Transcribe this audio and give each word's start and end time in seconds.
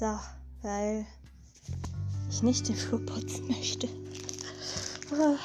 So, 0.00 0.18
weil 0.62 1.04
ich 2.30 2.42
nicht 2.42 2.66
den 2.66 2.74
Flur 2.74 3.04
putzen 3.04 3.48
möchte, 3.48 3.86
oh, 5.12 5.36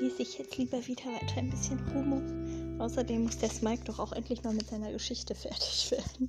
lese 0.00 0.22
ich 0.22 0.36
jetzt 0.36 0.58
lieber 0.58 0.84
wieder 0.84 1.04
weiter 1.04 1.36
ein 1.36 1.50
bisschen 1.50 1.78
Rumo. 1.90 2.82
Außerdem 2.82 3.22
muss 3.22 3.38
der 3.38 3.50
Smike 3.50 3.84
doch 3.84 4.00
auch 4.00 4.10
endlich 4.10 4.42
mal 4.42 4.52
mit 4.52 4.66
seiner 4.66 4.90
Geschichte 4.90 5.36
fertig 5.36 5.92
werden. 5.92 6.28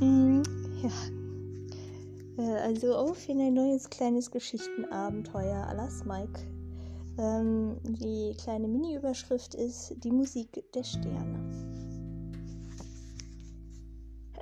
Mm, 0.00 0.42
ja. 0.82 2.44
Äh, 2.44 2.58
also 2.62 2.96
auf 2.96 3.28
in 3.28 3.40
ein 3.42 3.54
neues 3.54 3.88
kleines 3.88 4.28
Geschichtenabenteuer 4.32 5.68
à 5.68 5.72
la 5.72 5.88
Smike. 5.88 6.40
Ähm, 7.16 7.76
die 7.84 8.34
kleine 8.42 8.66
Mini-Überschrift 8.66 9.54
ist 9.54 9.94
Die 10.02 10.10
Musik 10.10 10.64
der 10.74 10.82
Sterne. 10.82 11.65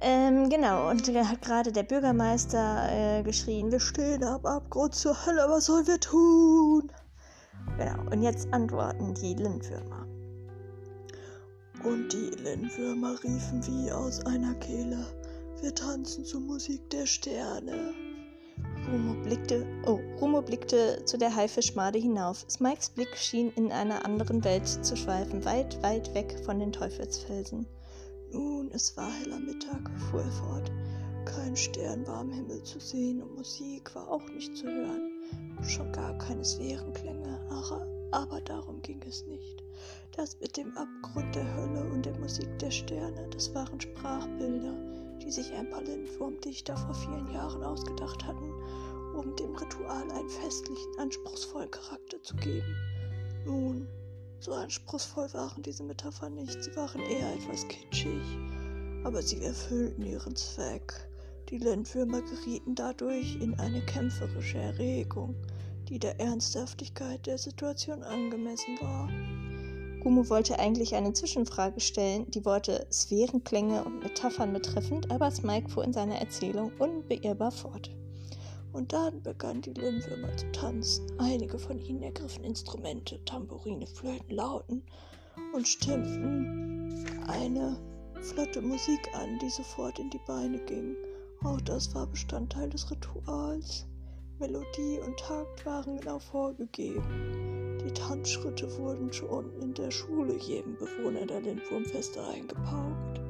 Ähm, 0.06 0.50
genau, 0.50 0.90
und 0.90 1.08
da 1.08 1.26
hat 1.26 1.40
gerade 1.40 1.72
der 1.72 1.82
Bürgermeister 1.82 2.88
äh, 2.92 3.22
geschrien, 3.22 3.72
wir 3.72 3.80
stehen 3.80 4.22
am 4.22 4.44
Abgrund 4.44 4.94
zur 4.94 5.16
Hölle, 5.24 5.46
was 5.48 5.64
sollen 5.64 5.86
wir 5.86 5.98
tun? 5.98 6.92
Genau, 7.78 8.10
und 8.10 8.20
jetzt 8.20 8.52
antworten 8.52 9.14
die 9.14 9.32
Lindwürmer. 9.32 10.06
Und 11.84 12.12
die 12.12 12.36
Lindwürmer 12.42 13.14
riefen 13.24 13.66
wie 13.66 13.90
aus 13.90 14.20
einer 14.26 14.54
Kehle, 14.56 15.06
wir 15.62 15.74
tanzen 15.74 16.26
zur 16.26 16.40
Musik 16.40 16.90
der 16.90 17.06
Sterne. 17.06 17.94
Rumo 18.86 19.14
blickte, 19.22 19.66
oh, 19.86 20.00
Rumo 20.20 20.42
blickte 20.42 21.02
zu 21.06 21.16
der 21.16 21.34
Haifischmade 21.34 21.98
hinauf. 21.98 22.44
Smikes 22.50 22.90
Blick 22.90 23.16
schien 23.16 23.50
in 23.56 23.72
einer 23.72 24.04
anderen 24.04 24.44
Welt 24.44 24.68
zu 24.68 24.98
schweifen, 24.98 25.46
weit, 25.46 25.82
weit 25.82 26.12
weg 26.12 26.36
von 26.44 26.58
den 26.58 26.72
Teufelsfelsen. 26.72 27.66
Nun, 28.34 28.68
es 28.72 28.96
war 28.96 29.12
heller 29.12 29.38
Mittag, 29.38 29.88
fuhr 30.10 30.22
er 30.22 30.32
fort. 30.32 30.72
Kein 31.24 31.56
Stern 31.56 32.04
war 32.04 32.18
am 32.18 32.32
Himmel 32.32 32.60
zu 32.64 32.80
sehen 32.80 33.22
und 33.22 33.36
Musik 33.36 33.94
war 33.94 34.10
auch 34.10 34.28
nicht 34.30 34.56
zu 34.56 34.66
hören. 34.66 35.12
Schon 35.62 35.92
gar 35.92 36.18
keine 36.18 36.44
Sphärenklänge, 36.44 37.38
aber, 37.48 37.86
aber 38.10 38.40
darum 38.40 38.82
ging 38.82 39.00
es 39.08 39.24
nicht. 39.26 39.62
Das 40.16 40.40
mit 40.40 40.56
dem 40.56 40.76
Abgrund 40.76 41.32
der 41.32 41.46
Hölle 41.54 41.84
und 41.92 42.06
der 42.06 42.18
Musik 42.18 42.58
der 42.58 42.72
Sterne, 42.72 43.28
das 43.30 43.54
waren 43.54 43.80
Sprachbilder, 43.80 44.74
die 45.22 45.30
sich 45.30 45.52
ein 45.52 45.70
paar 45.70 45.84
Lindwurmdichter 45.84 46.76
vor 46.76 46.94
vielen 46.96 47.32
Jahren 47.32 47.62
ausgedacht 47.62 48.26
hatten, 48.26 48.52
um 49.16 49.36
dem 49.36 49.54
Ritual 49.54 50.10
einen 50.10 50.28
festlichen, 50.28 50.98
anspruchsvollen 50.98 51.70
Charakter 51.70 52.20
zu 52.24 52.34
geben. 52.34 52.74
Nun, 53.46 53.86
so 54.44 54.52
anspruchsvoll 54.52 55.32
waren 55.32 55.62
diese 55.62 55.82
Metaphern 55.82 56.34
nicht, 56.34 56.62
sie 56.62 56.76
waren 56.76 57.00
eher 57.00 57.32
etwas 57.32 57.66
kitschig, 57.66 58.22
aber 59.02 59.22
sie 59.22 59.42
erfüllten 59.42 60.04
ihren 60.04 60.36
Zweck. 60.36 60.92
Die 61.48 61.56
Lindwürmer 61.56 62.20
gerieten 62.20 62.74
dadurch 62.74 63.36
in 63.40 63.58
eine 63.58 63.80
kämpferische 63.86 64.58
Erregung, 64.58 65.34
die 65.88 65.98
der 65.98 66.20
Ernsthaftigkeit 66.20 67.26
der 67.26 67.38
Situation 67.38 68.02
angemessen 68.02 68.78
war. 68.82 69.08
Gumu 70.02 70.28
wollte 70.28 70.58
eigentlich 70.58 70.94
eine 70.94 71.14
Zwischenfrage 71.14 71.80
stellen, 71.80 72.30
die 72.30 72.44
Worte 72.44 72.86
Sphärenklänge 72.92 73.82
und 73.82 74.00
Metaphern 74.00 74.52
betreffend, 74.52 75.10
aber 75.10 75.30
Smike 75.30 75.70
fuhr 75.70 75.84
in 75.84 75.94
seiner 75.94 76.16
Erzählung 76.16 76.70
unbeirrbar 76.78 77.50
fort. 77.50 77.93
Und 78.74 78.92
dann 78.92 79.22
begannen 79.22 79.62
die 79.62 79.72
Lindwürmer 79.72 80.36
zu 80.36 80.50
tanzen. 80.50 81.06
Einige 81.18 81.58
von 81.60 81.78
ihnen 81.78 82.02
ergriffen 82.02 82.42
Instrumente, 82.42 83.24
Tambourine, 83.24 83.86
Flöten, 83.86 84.34
Lauten 84.34 84.82
und 85.54 85.66
stimmten 85.66 87.06
eine 87.28 87.78
flotte 88.20 88.60
Musik 88.60 89.08
an, 89.14 89.38
die 89.38 89.48
sofort 89.48 90.00
in 90.00 90.10
die 90.10 90.20
Beine 90.26 90.58
ging. 90.66 90.96
Auch 91.44 91.60
das 91.60 91.94
war 91.94 92.08
Bestandteil 92.08 92.68
des 92.68 92.90
Rituals. 92.90 93.86
Melodie 94.40 94.98
und 95.06 95.16
Takt 95.20 95.64
waren 95.64 95.98
genau 95.98 96.18
vorgegeben. 96.18 97.78
Die 97.86 97.92
Tanzschritte 97.92 98.76
wurden 98.76 99.12
schon 99.12 99.52
in 99.60 99.72
der 99.74 99.92
Schule 99.92 100.36
jedem 100.36 100.76
Bewohner 100.76 101.24
der 101.24 101.42
Lindwurmfeste 101.42 102.26
eingepaukt. 102.26 103.20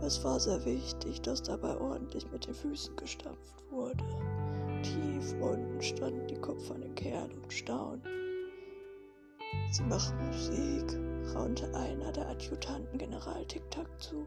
Es 0.00 0.24
war 0.24 0.40
sehr 0.40 0.64
wichtig, 0.64 1.20
dass 1.20 1.42
dabei 1.42 1.76
ordentlich 1.76 2.30
mit 2.32 2.46
den 2.46 2.54
Füßen 2.54 2.96
gestampft 2.96 3.62
wurde. 3.70 4.02
Tief 4.82 5.34
unten 5.40 5.82
standen 5.82 6.26
die 6.26 6.40
kupfernen 6.40 6.94
Kerle 6.94 7.34
und 7.34 7.52
staunten. 7.52 8.08
Sie 9.70 9.82
machen 9.84 10.16
Musik, 10.26 10.98
raunte 11.34 11.72
einer 11.74 12.12
der 12.12 12.28
Adjutanten 12.28 12.98
General 12.98 13.44
Tic-Tac 13.46 13.88
zu. 14.00 14.26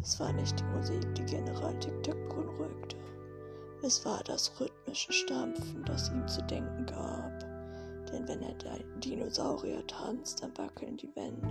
Es 0.00 0.18
war 0.18 0.32
nicht 0.32 0.58
die 0.58 0.64
Musik, 0.64 1.14
die 1.14 1.24
General 1.24 1.78
Tic-Tac 1.78 2.16
beunruhigte. 2.28 2.96
Es 3.82 4.04
war 4.04 4.22
das 4.24 4.52
rhythmische 4.60 5.12
Stampfen, 5.12 5.84
das 5.84 6.10
ihm 6.10 6.26
zu 6.26 6.42
denken 6.42 6.86
gab. 6.86 7.40
Denn 8.10 8.26
wenn 8.28 8.42
er 8.42 8.54
Dinosaurier 8.98 9.86
tanzt, 9.86 10.42
dann 10.42 10.56
wackeln 10.58 10.96
die 10.96 11.14
Wände. 11.16 11.48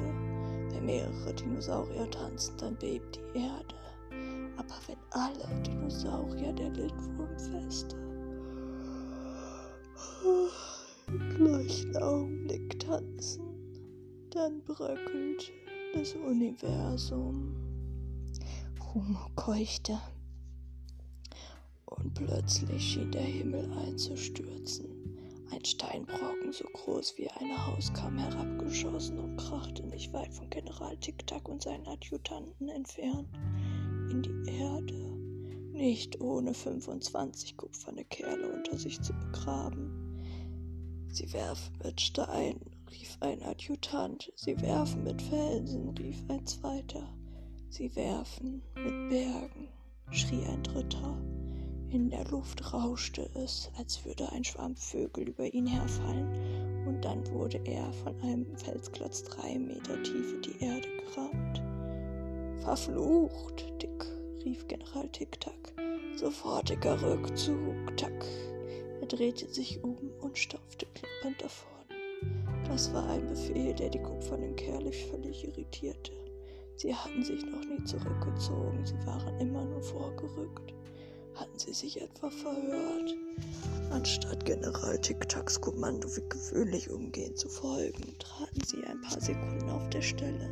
Wenn 0.74 0.86
mehrere 0.86 1.34
Dinosaurier 1.34 2.10
tanzen, 2.12 2.58
dann 2.58 2.76
bebt 2.76 3.16
die 3.16 3.40
Erde. 3.40 3.76
Aber 4.58 4.76
wenn 4.88 4.98
alle 5.12 5.62
Dinosaurier 5.64 6.54
der 6.54 6.70
Lindwurmfeste 6.70 8.09
im 11.08 11.36
gleichen 11.36 11.96
Augenblick 11.98 12.80
tanzen, 12.80 13.44
dann 14.32 14.62
bröckelt 14.64 15.52
das 15.94 16.14
Universum. 16.14 17.56
Humo 18.94 19.30
keuchte. 19.36 20.00
Und 21.86 22.14
plötzlich 22.14 22.94
schien 22.94 23.12
der 23.12 23.22
Himmel 23.22 23.72
einzustürzen. 23.74 24.88
Ein 25.52 25.66
Steinbrocken 25.66 26.52
so 26.52 26.66
groß 26.74 27.18
wie 27.18 27.30
eine 27.30 27.68
Haus 27.68 27.92
kam 27.94 28.18
herabgeschossen 28.18 29.18
und 29.18 29.38
krachte 29.38 29.86
nicht 29.88 30.14
weit 30.14 30.34
von 30.34 30.50
General 30.50 30.96
Tic-Tac 30.98 31.50
und 31.50 31.64
seinen 31.64 31.88
Adjutanten 31.88 32.70
entfernt 32.70 33.28
in 34.12 34.22
die 34.22 34.52
Erde, 34.52 35.19
nicht 35.80 36.20
ohne 36.20 36.54
25 36.54 37.56
kupferne 37.56 38.04
Kerle 38.04 38.52
unter 38.52 38.78
sich 38.78 39.02
zu 39.02 39.14
begraben. 39.14 40.20
Sie 41.08 41.32
werfen 41.32 41.74
mit 41.82 42.02
Stein, 42.02 42.60
rief 42.92 43.18
ein 43.22 43.42
Adjutant. 43.44 44.32
Sie 44.36 44.62
werfen 44.62 45.06
mit 45.06 45.22
Felsen, 45.22 45.90
rief 45.98 46.18
ein 46.28 46.46
zweiter. 46.46 47.08
Sie 47.70 47.96
werfen 47.96 48.62
mit 48.76 49.10
Bergen, 49.10 49.70
schrie 50.12 50.44
ein 50.48 50.64
dritter. 50.64 51.18
In 51.92 52.10
der 52.10 52.26
Luft 52.26 52.74
rauschte 52.74 53.30
es, 53.36 53.72
als 53.78 54.04
würde 54.04 54.30
ein 54.34 54.44
Schwarm 54.44 54.76
Vögel 54.76 55.30
über 55.30 55.46
ihn 55.46 55.66
herfallen, 55.66 56.86
und 56.88 57.06
dann 57.06 57.26
wurde 57.32 57.62
er 57.64 57.92
von 57.94 58.20
einem 58.22 58.54
Felsklotz 58.58 59.24
drei 59.24 59.58
Meter 59.58 60.04
tief 60.04 60.34
in 60.34 60.42
die 60.42 60.64
Erde 60.64 60.88
gerammt. 61.06 61.62
Verflucht, 62.64 63.69
rief 64.44 64.68
General 64.68 65.08
Tic-Tac. 65.10 65.74
Sofortiger 66.18 67.02
Rückzug, 67.02 67.98
Tack 67.98 68.26
drehte 69.10 69.48
sich 69.48 69.84
um 69.84 69.98
und 70.22 70.38
stampfte 70.38 70.86
klappernd 70.94 71.42
davon. 71.42 71.70
Das 72.68 72.94
war 72.94 73.10
ein 73.10 73.28
Befehl, 73.28 73.74
der 73.74 73.90
die 73.90 74.02
kupfernen 74.02 74.56
Kerle 74.56 74.92
völlig 74.92 75.44
irritierte. 75.46 76.12
Sie 76.76 76.94
hatten 76.94 77.24
sich 77.24 77.44
noch 77.46 77.66
nie 77.66 77.84
zurückgezogen, 77.84 78.86
sie 78.86 79.06
waren 79.06 79.40
immer 79.40 79.66
nur 79.66 79.82
vorgerückt. 79.82 80.74
Hatten 81.36 81.58
sie 81.58 81.74
sich 81.74 82.00
etwa 82.02 82.30
verhört? 82.30 83.16
Anstatt 83.92 84.46
General 84.46 85.00
Tic-Tacs 85.00 85.60
Kommando 85.60 86.08
wie 86.16 86.30
gewöhnlich 86.30 86.90
umgehend 86.90 87.38
zu 87.38 87.50
folgen, 87.50 88.16
traten 88.20 88.64
sie 88.64 88.84
ein 88.84 89.02
paar 89.02 89.20
Sekunden 89.20 89.70
auf 89.70 89.90
der 89.90 90.02
Stelle. 90.02 90.50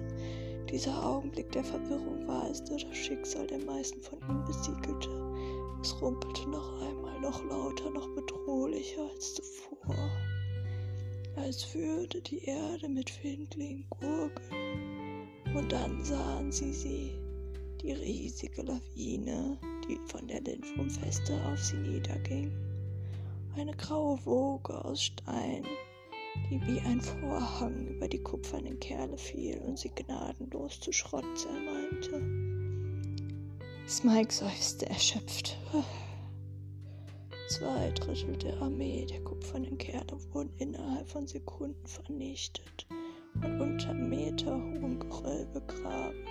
Dieser 0.70 1.02
Augenblick 1.06 1.50
der 1.54 1.64
Verwirrung 1.64 2.28
war 2.28 2.50
es, 2.50 2.62
der 2.66 2.78
das 2.78 2.98
Schicksal 2.98 3.48
der 3.48 3.60
meisten 3.60 4.02
von 4.02 4.20
ihnen 4.30 4.44
besiegelte. 4.44 5.10
Es 5.82 6.02
rumpelte 6.02 6.50
noch 6.50 6.82
einmal, 6.82 7.22
noch 7.22 7.42
lauter, 7.46 7.90
noch 7.90 8.08
bedrohlicher 8.16 9.10
als 9.14 9.36
zuvor, 9.36 9.96
als 11.38 11.74
würde 11.74 12.20
die 12.22 12.44
Erde 12.44 12.90
mit 12.90 13.10
Findlingen 13.10 13.86
gurgeln. 13.90 15.30
Und 15.56 15.72
dann 15.72 16.04
sahen 16.04 16.52
sie 16.52 16.74
sie, 16.74 17.12
die 17.82 17.94
riesige 17.94 18.64
Lawine, 18.64 19.58
die 19.88 19.98
von 20.08 20.28
der 20.28 20.42
Lindwurmfeste 20.42 21.34
auf 21.46 21.60
sie 21.60 21.78
niederging. 21.78 22.52
Eine 23.56 23.76
graue 23.76 24.20
Woge 24.26 24.84
aus 24.84 25.04
Stein, 25.04 25.64
die 26.50 26.62
wie 26.68 26.80
ein 26.82 27.02
Vorhang 27.02 27.88
über 27.88 28.08
die 28.08 28.22
kupfernen 28.22 28.80
Kerle 28.80 29.18
fiel 29.18 29.58
und 29.66 29.78
sie 29.78 29.90
gnadenlos 29.90 30.80
zu 30.80 30.92
Schrott 30.92 31.26
zermalmte. 31.36 32.22
Smike 33.88 34.34
seufzte 34.34 34.90
erschöpft. 34.90 35.58
Zwei 37.50 37.92
Drittel 37.92 38.36
der 38.38 38.62
Armee 38.62 39.06
der 39.06 39.22
kupfernen 39.22 39.78
Kerle 39.78 40.18
wurden 40.34 40.52
innerhalb 40.58 41.10
von 41.10 41.28
Sekunden 41.28 41.88
vernichtet 41.88 42.88
und 43.36 43.62
unter 43.62 43.94
meterhohem 43.94 45.00
Geröll 45.00 45.46
begraben. 45.54 46.26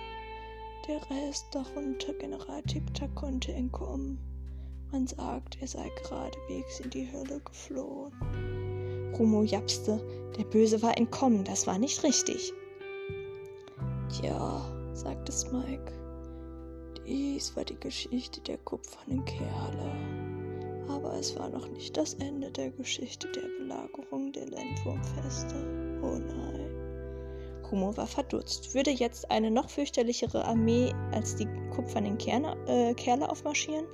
Der 0.87 1.01
Rest, 1.09 1.45
darunter 1.51 2.13
General 2.13 2.61
Tic-Tac, 2.63 3.13
konnte 3.15 3.53
entkommen. 3.53 4.19
Man 4.91 5.05
sagt, 5.05 5.57
er 5.59 5.67
sei 5.67 5.89
geradewegs 6.01 6.79
in 6.79 6.89
die 6.91 7.11
Hölle 7.11 7.41
geflohen. 7.41 8.56
Rumo 9.17 9.43
japste, 9.43 10.01
der 10.37 10.43
Böse 10.45 10.81
war 10.81 10.97
entkommen, 10.97 11.43
das 11.43 11.67
war 11.67 11.77
nicht 11.77 12.03
richtig. 12.03 12.53
Tja, 14.09 14.61
sagte 14.93 15.31
Smike, 15.31 15.91
dies 17.05 17.55
war 17.55 17.63
die 17.63 17.79
Geschichte 17.79 18.41
der 18.41 18.57
kupfernen 18.59 19.23
Kerle. 19.25 19.91
Aber 20.89 21.13
es 21.17 21.37
war 21.37 21.49
noch 21.49 21.67
nicht 21.69 21.95
das 21.95 22.15
Ende 22.15 22.51
der 22.51 22.71
Geschichte 22.71 23.27
der 23.31 23.47
Belagerung 23.59 24.31
der 24.31 24.47
Lendwurmfeste. 24.47 25.55
Oh 26.01 26.17
nein. 26.17 26.69
Rumo 27.71 27.95
war 27.97 28.07
verdutzt. 28.07 28.73
Würde 28.73 28.91
jetzt 28.91 29.29
eine 29.29 29.51
noch 29.51 29.69
fürchterlichere 29.69 30.45
Armee 30.45 30.93
als 31.11 31.35
die 31.35 31.47
kupfernen 31.75 32.17
Kerne, 32.17 32.55
äh, 32.67 32.93
Kerle 32.93 33.29
aufmarschieren? 33.29 33.85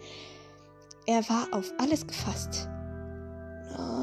Er 1.05 1.27
war 1.29 1.47
auf 1.51 1.71
alles 1.79 2.05
gefasst. 2.05 2.67
Nein, 3.77 4.02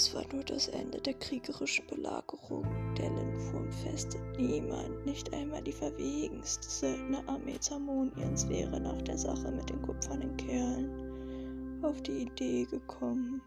das 0.00 0.14
war 0.14 0.24
nur 0.32 0.44
das 0.44 0.68
Ende 0.68 0.98
der 0.98 1.12
kriegerischen 1.12 1.86
Belagerung 1.86 2.64
der 2.96 3.10
Lindwurmfeste. 3.10 4.18
Niemand, 4.38 5.04
nicht 5.04 5.30
einmal 5.34 5.60
die 5.62 5.72
verwegenste 5.72 6.66
Söldnerarmee 6.70 7.58
Zamoniens 7.60 8.48
wäre 8.48 8.80
nach 8.80 9.02
der 9.02 9.18
Sache 9.18 9.52
mit 9.52 9.68
den 9.68 9.82
kupfernen 9.82 10.34
Kerlen 10.38 11.82
auf 11.82 12.00
die 12.00 12.22
Idee 12.22 12.64
gekommen, 12.64 13.42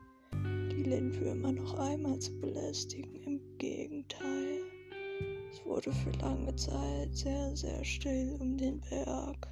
die 0.72 0.84
Lindwürmer 0.84 1.54
noch 1.54 1.74
einmal 1.80 2.20
zu 2.20 2.40
belästigen. 2.40 3.16
Im 3.24 3.58
Gegenteil. 3.58 4.60
Es 5.52 5.66
wurde 5.66 5.92
für 5.92 6.12
lange 6.22 6.56
Zeit 6.56 7.16
sehr, 7.16 7.56
sehr 7.56 7.84
still 7.84 8.38
um 8.40 8.58
den 8.58 8.80
Berg. 8.92 9.48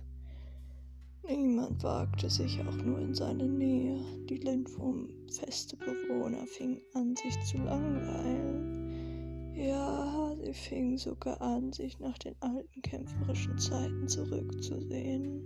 Niemand 1.27 1.83
wagte 1.83 2.29
sich 2.29 2.59
auch 2.61 2.75
nur 2.83 2.99
in 2.99 3.13
seine 3.13 3.47
Nähe. 3.47 4.03
Die 4.29 4.37
Lindwurmfeste 4.37 5.77
Bewohner 5.77 6.45
fingen 6.47 6.81
an, 6.93 7.15
sich 7.15 7.39
zu 7.45 7.57
langweilen. 7.57 9.53
Ja, 9.55 10.35
sie 10.43 10.53
fingen 10.53 10.97
sogar 10.97 11.39
an, 11.39 11.71
sich 11.71 11.99
nach 11.99 12.17
den 12.17 12.35
alten 12.39 12.81
kämpferischen 12.81 13.57
Zeiten 13.59 14.07
zurückzusehen. 14.07 15.43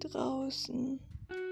Draußen, 0.00 1.00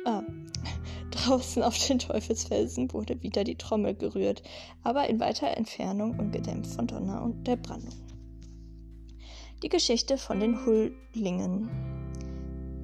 ah, 0.07 0.23
draußen 1.11 1.63
auf 1.63 1.77
den 1.87 1.99
Teufelsfelsen 1.99 2.93
wurde 2.93 3.23
wieder 3.23 3.45
die 3.45 3.57
Trommel 3.57 3.95
gerührt, 3.95 4.43
aber 4.83 5.09
in 5.09 5.21
weiter 5.21 5.49
Entfernung 5.49 6.19
und 6.19 6.33
gedämpft 6.33 6.75
von 6.75 6.87
Donner 6.87 7.23
und 7.23 7.47
der 7.47 7.57
Brandung. 7.57 7.95
Die 9.63 9.69
Geschichte 9.69 10.17
von 10.17 10.41
den 10.41 10.65
Huldlingen. 10.65 12.04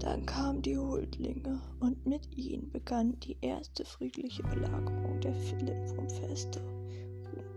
Dann 0.00 0.24
kamen 0.24 0.62
die 0.62 0.78
Huldlinge 0.78 1.60
und 1.78 2.06
mit 2.06 2.34
ihnen 2.34 2.70
begann 2.70 3.20
die 3.20 3.36
erste 3.42 3.84
friedliche 3.84 4.42
Belagerung 4.42 5.20
der 5.20 5.34
Philippum-Feste. 5.34 6.62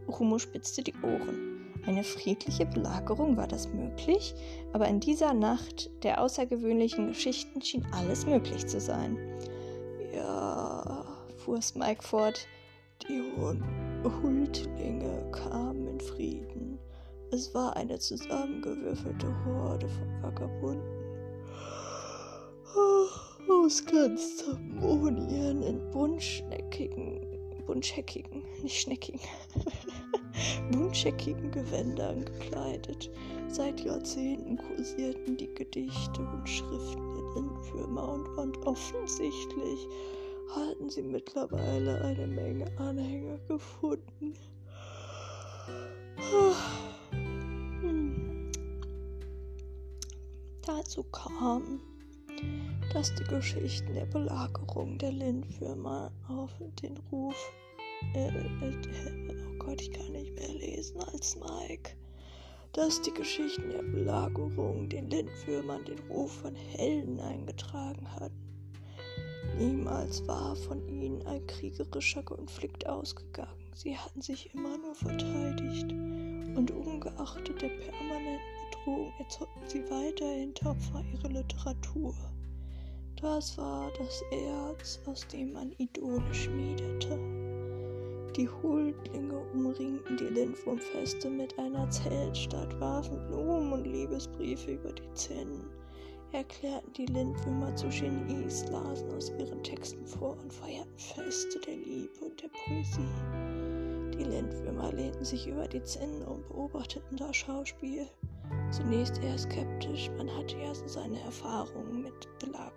Rumo 0.09 0.37
spitzte 0.37 0.83
die 0.83 0.93
Ohren. 1.03 1.71
Eine 1.85 2.03
friedliche 2.03 2.65
Belagerung 2.65 3.37
war 3.37 3.47
das 3.47 3.69
möglich, 3.69 4.35
aber 4.73 4.89
in 4.89 4.99
dieser 4.99 5.33
Nacht 5.33 5.89
der 6.03 6.21
außergewöhnlichen 6.21 7.07
Geschichten 7.07 7.61
schien 7.61 7.87
alles 7.93 8.25
möglich 8.25 8.67
zu 8.67 8.81
sein. 8.81 9.17
Ja, 10.13 11.05
fuhr 11.37 11.61
Smike 11.61 12.03
fort, 12.03 12.45
die 13.07 13.21
Huldlinge 14.03 15.31
kamen 15.31 15.87
in 15.87 15.99
Frieden. 16.01 16.77
Es 17.31 17.53
war 17.53 17.75
eine 17.77 17.99
zusammengewürfelte 17.99 19.33
Horde 19.45 19.87
von 19.87 20.21
Vagabunden 20.21 20.92
aus 23.63 23.85
ganz 23.85 24.37
Zamonien 24.37 25.63
in 25.63 25.79
buntschneckigen, 25.91 27.21
buntscheckigen, 27.65 28.43
nicht 28.61 28.81
schneckigen, 28.81 29.21
buntscheckigen 30.71 31.49
Gewändern 31.49 32.25
gekleidet. 32.25 33.09
Seit 33.47 33.79
Jahrzehnten 33.79 34.57
kursierten 34.57 35.37
die 35.37 35.53
Gedichte 35.53 36.21
und 36.21 36.49
Schriften 36.49 37.15
in 37.15 37.45
Entwürmer 37.45 38.09
und, 38.09 38.27
und 38.37 38.57
offensichtlich 38.67 39.87
hatten 40.53 40.89
sie 40.89 41.03
mittlerweile 41.03 42.01
eine 42.01 42.27
Menge 42.27 42.65
Anhänger 42.77 43.37
gefunden. 43.47 44.33
Hm. 47.81 48.51
Dazu 50.65 51.03
kam, 51.03 51.81
dass 52.93 53.13
die 53.15 53.23
Geschichten 53.23 53.95
der 53.95 54.05
Belagerung 54.05 54.99
der 54.99 55.11
Lindfirma 55.11 56.11
auf 56.27 56.51
den 56.83 56.95
Ruf, 57.11 57.51
äh, 58.13 58.27
äh, 58.27 59.33
oh 59.47 59.57
Gott, 59.57 59.81
ich 59.81 59.91
kann 59.91 60.11
nicht 60.11 60.35
mehr 60.35 60.49
lesen 60.49 61.01
als 61.11 61.35
Mike, 61.35 61.95
dass 62.73 63.01
die 63.01 63.13
Geschichten 63.13 63.71
der 63.71 63.81
Belagerung 63.81 64.89
den 64.89 65.09
Lindwürmern 65.09 65.83
den 65.85 65.97
Ruf 66.07 66.41
von 66.41 66.53
Helden 66.53 67.19
eingetragen 67.19 68.07
hatten. 68.13 68.37
Niemals 69.57 70.27
war 70.27 70.55
von 70.55 70.87
ihnen 70.87 71.25
ein 71.25 71.45
kriegerischer 71.47 72.21
Konflikt 72.21 72.87
ausgegangen. 72.87 73.71
Sie 73.73 73.97
hatten 73.97 74.21
sich 74.21 74.53
immer 74.53 74.77
nur 74.77 74.93
verteidigt 74.93 75.91
und 75.91 76.69
ungeachtet 76.69 77.59
der 77.59 77.69
permanenten 77.69 78.39
Bedrohung 78.69 79.13
erzeugten 79.17 79.67
sie 79.67 79.83
weiterhin 79.89 80.53
tapfer 80.53 81.03
ihre 81.11 81.27
Literatur. 81.29 82.13
Das 83.23 83.57
war 83.57 83.89
das 83.97 84.21
Erz, 84.31 84.99
aus 85.05 85.25
dem 85.27 85.53
man 85.53 85.71
Idole 85.77 86.33
schmiedete. 86.33 87.17
Die 88.35 88.49
Huldlinge 88.49 89.39
umringten 89.53 90.17
die 90.17 90.25
Lindwurmfeste 90.25 91.29
mit 91.29 91.57
einer 91.57 91.89
Zeltstadt, 91.89 92.77
warfen 92.81 93.25
Blumen 93.27 93.71
und 93.71 93.85
Liebesbriefe 93.87 94.73
über 94.73 94.91
die 94.91 95.13
Zinnen, 95.13 95.69
erklärten 96.33 96.91
die 96.97 97.05
Lindwürmer 97.05 97.73
zu 97.77 97.87
Genies, 97.87 98.65
lasen 98.69 99.09
aus 99.15 99.29
ihren 99.39 99.63
Texten 99.63 100.05
vor 100.05 100.37
und 100.41 100.51
feierten 100.51 100.97
Feste 100.97 101.61
der 101.61 101.77
Liebe 101.77 102.25
und 102.25 102.43
der 102.43 102.49
Poesie. 102.49 104.17
Die 104.17 104.25
Lindwürmer 104.25 104.91
lehnten 104.91 105.23
sich 105.23 105.47
über 105.47 105.65
die 105.69 105.83
Zinnen 105.83 106.23
und 106.23 106.45
beobachteten 106.49 107.15
das 107.15 107.37
Schauspiel. 107.37 108.05
Zunächst 108.71 109.23
eher 109.23 109.37
skeptisch, 109.37 110.09
man 110.17 110.29
hatte 110.35 110.57
ja 110.59 110.75
so 110.75 110.87
seine 110.87 111.19
Erfahrungen 111.21 112.03
mit 112.03 112.27
Belagerung. 112.39 112.72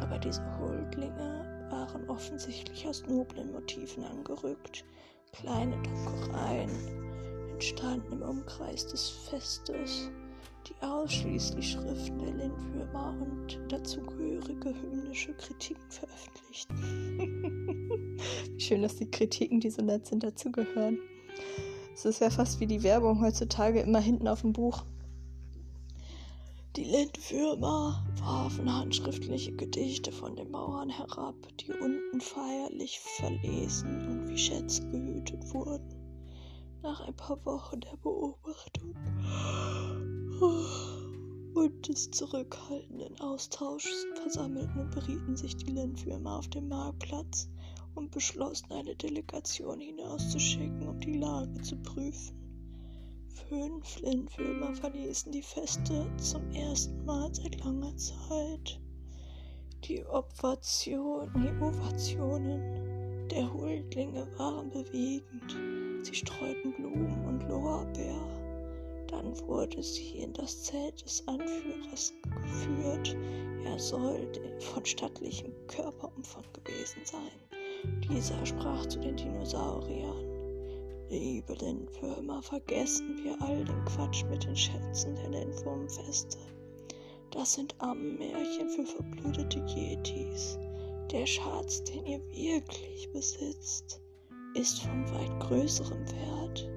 Aber 0.00 0.18
diese 0.18 0.42
Huldlinge 0.58 1.68
waren 1.70 2.08
offensichtlich 2.08 2.86
aus 2.86 3.04
noblen 3.06 3.52
Motiven 3.52 4.04
angerückt. 4.04 4.84
Kleine 5.32 5.76
Druckereien 5.82 6.70
entstanden 7.52 8.12
im 8.12 8.22
Umkreis 8.22 8.86
des 8.86 9.08
Festes, 9.08 10.10
die 10.66 10.74
ausschließlich 10.82 11.72
Schriften 11.72 12.18
der 12.18 12.32
Lindwürmer 12.32 13.14
und 13.20 13.60
dazugehörige 13.68 14.74
hymnische 14.74 15.32
Kritiken 15.34 15.90
veröffentlichten. 15.90 16.76
Wie 18.54 18.60
schön, 18.60 18.82
dass 18.82 18.96
die 18.96 19.10
Kritiken, 19.10 19.60
die 19.60 19.70
so 19.70 19.82
nett 19.82 20.06
sind, 20.06 20.22
dazugehören. 20.22 20.98
Es 21.94 22.04
ist 22.04 22.20
ja 22.20 22.30
fast 22.30 22.60
wie 22.60 22.66
die 22.66 22.82
Werbung 22.82 23.20
heutzutage 23.20 23.80
immer 23.80 24.00
hinten 24.00 24.26
auf 24.26 24.40
dem 24.40 24.52
Buch. 24.52 24.84
Die 26.76 26.84
Lindwürmer 26.84 28.06
warfen 28.20 28.72
handschriftliche 28.72 29.50
Gedichte 29.56 30.12
von 30.12 30.36
den 30.36 30.52
Mauern 30.52 30.88
herab, 30.88 31.34
die 31.58 31.72
unten 31.72 32.20
feierlich 32.20 33.00
verlesen 33.00 34.06
und 34.06 34.28
wie 34.28 34.38
Schätze 34.38 34.88
gehütet 34.88 35.52
wurden. 35.52 35.96
Nach 36.80 37.00
ein 37.00 37.16
paar 37.16 37.44
Wochen 37.44 37.80
der 37.80 37.96
Beobachtung 37.96 38.94
und 41.54 41.88
des 41.88 42.08
zurückhaltenden 42.12 43.20
Austauschs 43.20 44.06
versammelten 44.14 44.80
und 44.80 44.90
berieten 44.92 45.36
sich 45.36 45.56
die 45.56 45.72
Lindwürmer 45.72 46.38
auf 46.38 46.46
dem 46.48 46.68
Marktplatz 46.68 47.48
und 47.96 48.12
beschlossen, 48.12 48.70
eine 48.70 48.94
Delegation 48.94 49.80
hinauszuschicken, 49.80 50.86
um 50.86 51.00
die 51.00 51.18
Lage 51.18 51.60
zu 51.62 51.76
prüfen. 51.82 52.39
Lindwürmer 53.50 54.74
verließen 54.74 55.32
die 55.32 55.42
Feste 55.42 56.06
zum 56.18 56.50
ersten 56.52 57.04
Mal 57.04 57.34
seit 57.34 57.62
langer 57.64 57.96
Zeit. 57.96 58.80
Die, 59.84 60.04
Opvation, 60.06 61.30
die 61.34 61.64
Ovationen 61.64 63.28
der 63.30 63.52
Huldlinge 63.52 64.26
waren 64.36 64.70
bewegend. 64.70 65.56
Sie 66.04 66.14
streuten 66.14 66.72
Blumen 66.74 67.24
und 67.26 67.48
Lorbeer. 67.48 68.20
Dann 69.06 69.38
wurde 69.46 69.82
sie 69.82 70.18
in 70.18 70.32
das 70.32 70.64
Zelt 70.64 71.04
des 71.04 71.26
Anführers 71.26 72.12
geführt. 72.42 73.16
Er 73.64 73.78
soll 73.78 74.28
von 74.58 74.84
stattlichem 74.84 75.52
Körperumfang 75.68 76.44
gewesen 76.52 77.02
sein. 77.04 78.00
Dieser 78.08 78.44
sprach 78.44 78.86
zu 78.86 79.00
den 79.00 79.16
Dinosauriern. 79.16 80.29
Liebe 81.10 81.54
Lindwürmer, 81.54 82.40
vergessen 82.40 83.18
wir 83.24 83.36
all 83.42 83.64
den 83.64 83.84
Quatsch 83.84 84.22
mit 84.30 84.44
den 84.44 84.54
Schätzen 84.54 85.16
der 85.16 85.30
Lindwurmfeste. 85.30 86.38
Das 87.32 87.54
sind 87.54 87.74
Ammenmärchen 87.80 88.70
für 88.70 88.86
verblödete 88.86 89.58
Yetis. 89.74 90.56
Der 91.10 91.26
Schatz, 91.26 91.82
den 91.82 92.06
ihr 92.06 92.20
wirklich 92.28 93.10
besitzt, 93.12 94.00
ist 94.54 94.82
von 94.82 95.04
weit 95.12 95.40
größerem 95.40 95.98
Wert. 96.12 96.70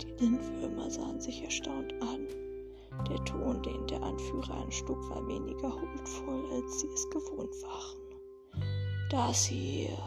Die 0.00 0.24
Lindwürmer 0.24 0.88
sahen 0.88 1.20
sich 1.20 1.42
erstaunt 1.42 1.92
an. 2.00 2.28
Der 3.10 3.24
Ton, 3.24 3.60
den 3.64 3.84
der 3.88 4.00
Anführer 4.00 4.58
anschlug, 4.58 5.10
war 5.10 5.26
weniger 5.26 5.74
huldvoll, 5.74 6.52
als 6.52 6.82
sie 6.82 6.88
es 6.94 7.10
gewohnt 7.10 7.62
waren. 7.64 7.98
Das 9.10 9.44
hier, 9.44 9.98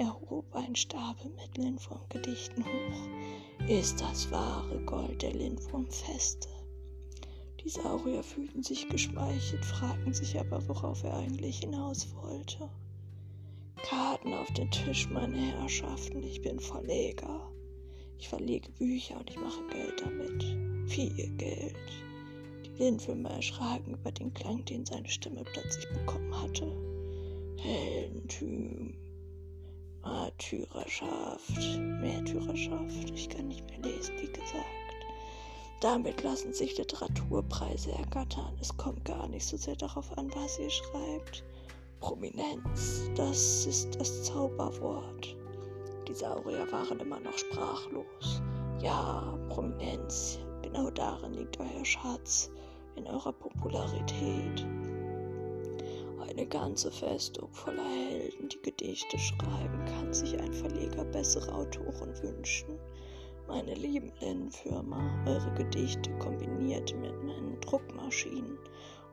er 0.00 0.18
hob 0.30 0.54
ein 0.54 0.74
Stapel 0.74 1.30
mit 1.36 1.58
Lindwurmgedichten 1.58 2.64
hoch, 2.64 3.68
ist 3.68 4.00
das 4.00 4.30
wahre 4.30 4.80
Gold 4.86 5.20
der 5.20 5.34
Lindwurmfeste. 5.34 6.48
Die 7.62 7.68
Saurier 7.68 8.22
fühlten 8.22 8.62
sich 8.62 8.88
geschmeichelt, 8.88 9.62
fragten 9.62 10.14
sich 10.14 10.40
aber, 10.40 10.66
worauf 10.66 11.04
er 11.04 11.18
eigentlich 11.18 11.58
hinaus 11.58 12.08
wollte. 12.14 12.70
Karten 13.76 14.32
auf 14.32 14.50
den 14.54 14.70
Tisch, 14.70 15.06
meine 15.10 15.36
Herrschaften, 15.36 16.22
ich 16.22 16.40
bin 16.40 16.58
Verleger. 16.60 17.52
Ich 18.18 18.26
verlege 18.26 18.70
Bücher 18.72 19.18
und 19.18 19.28
ich 19.28 19.36
mache 19.36 19.66
Geld 19.70 20.00
damit. 20.00 20.90
Viel 20.90 21.36
Geld. 21.36 21.76
Die 22.64 22.82
Lindwürmer 22.82 23.32
erschraken 23.32 23.92
über 23.92 24.12
den 24.12 24.32
Klang, 24.32 24.64
den 24.64 24.86
seine 24.86 25.08
Stimme 25.10 25.44
plötzlich 25.44 25.86
bekommen 25.90 26.42
hatte. 26.42 26.72
Heldentum, 27.58 28.94
Märtyrerschaft, 30.02 31.78
Märtyrerschaft. 31.78 33.10
Ich 33.14 33.28
kann 33.28 33.48
nicht 33.48 33.68
mehr 33.68 33.80
lesen, 33.80 34.14
wie 34.20 34.32
gesagt. 34.32 34.66
Damit 35.80 36.22
lassen 36.22 36.52
sich 36.52 36.76
Literaturpreise 36.76 37.92
ergattern. 37.92 38.56
Es 38.60 38.76
kommt 38.76 39.04
gar 39.04 39.28
nicht 39.28 39.46
so 39.46 39.56
sehr 39.56 39.76
darauf 39.76 40.16
an, 40.18 40.30
was 40.34 40.58
ihr 40.58 40.70
schreibt. 40.70 41.44
Prominenz, 42.00 43.10
das 43.14 43.66
ist 43.66 43.98
das 43.98 44.24
Zauberwort. 44.24 45.36
Die 46.08 46.14
Saurier 46.14 46.70
waren 46.72 46.98
immer 47.00 47.20
noch 47.20 47.36
sprachlos. 47.36 48.42
Ja, 48.82 49.38
Prominenz, 49.48 50.38
genau 50.62 50.90
darin 50.90 51.34
liegt 51.34 51.58
euer 51.60 51.84
Schatz, 51.84 52.50
in 52.96 53.06
eurer 53.06 53.32
Popularität. 53.32 54.66
Eine 56.30 56.46
ganze 56.46 56.90
Festung 56.90 57.52
voller 57.52 57.88
Helden, 57.88 58.48
die 58.48 58.62
Gedichte 58.62 59.18
schreiben, 59.18 59.84
kann 59.86 60.12
sich 60.14 60.38
ein 60.38 60.52
Verleger 60.52 61.04
bessere 61.04 61.52
Autoren 61.52 62.14
wünschen 62.22 62.78
meine 63.50 63.74
lieben 63.74 64.12
Lennenfirma, 64.20 65.24
eure 65.26 65.52
Gedichte 65.54 66.16
kombiniert 66.18 66.94
mit 67.00 67.20
meinen 67.24 67.60
Druckmaschinen 67.60 68.56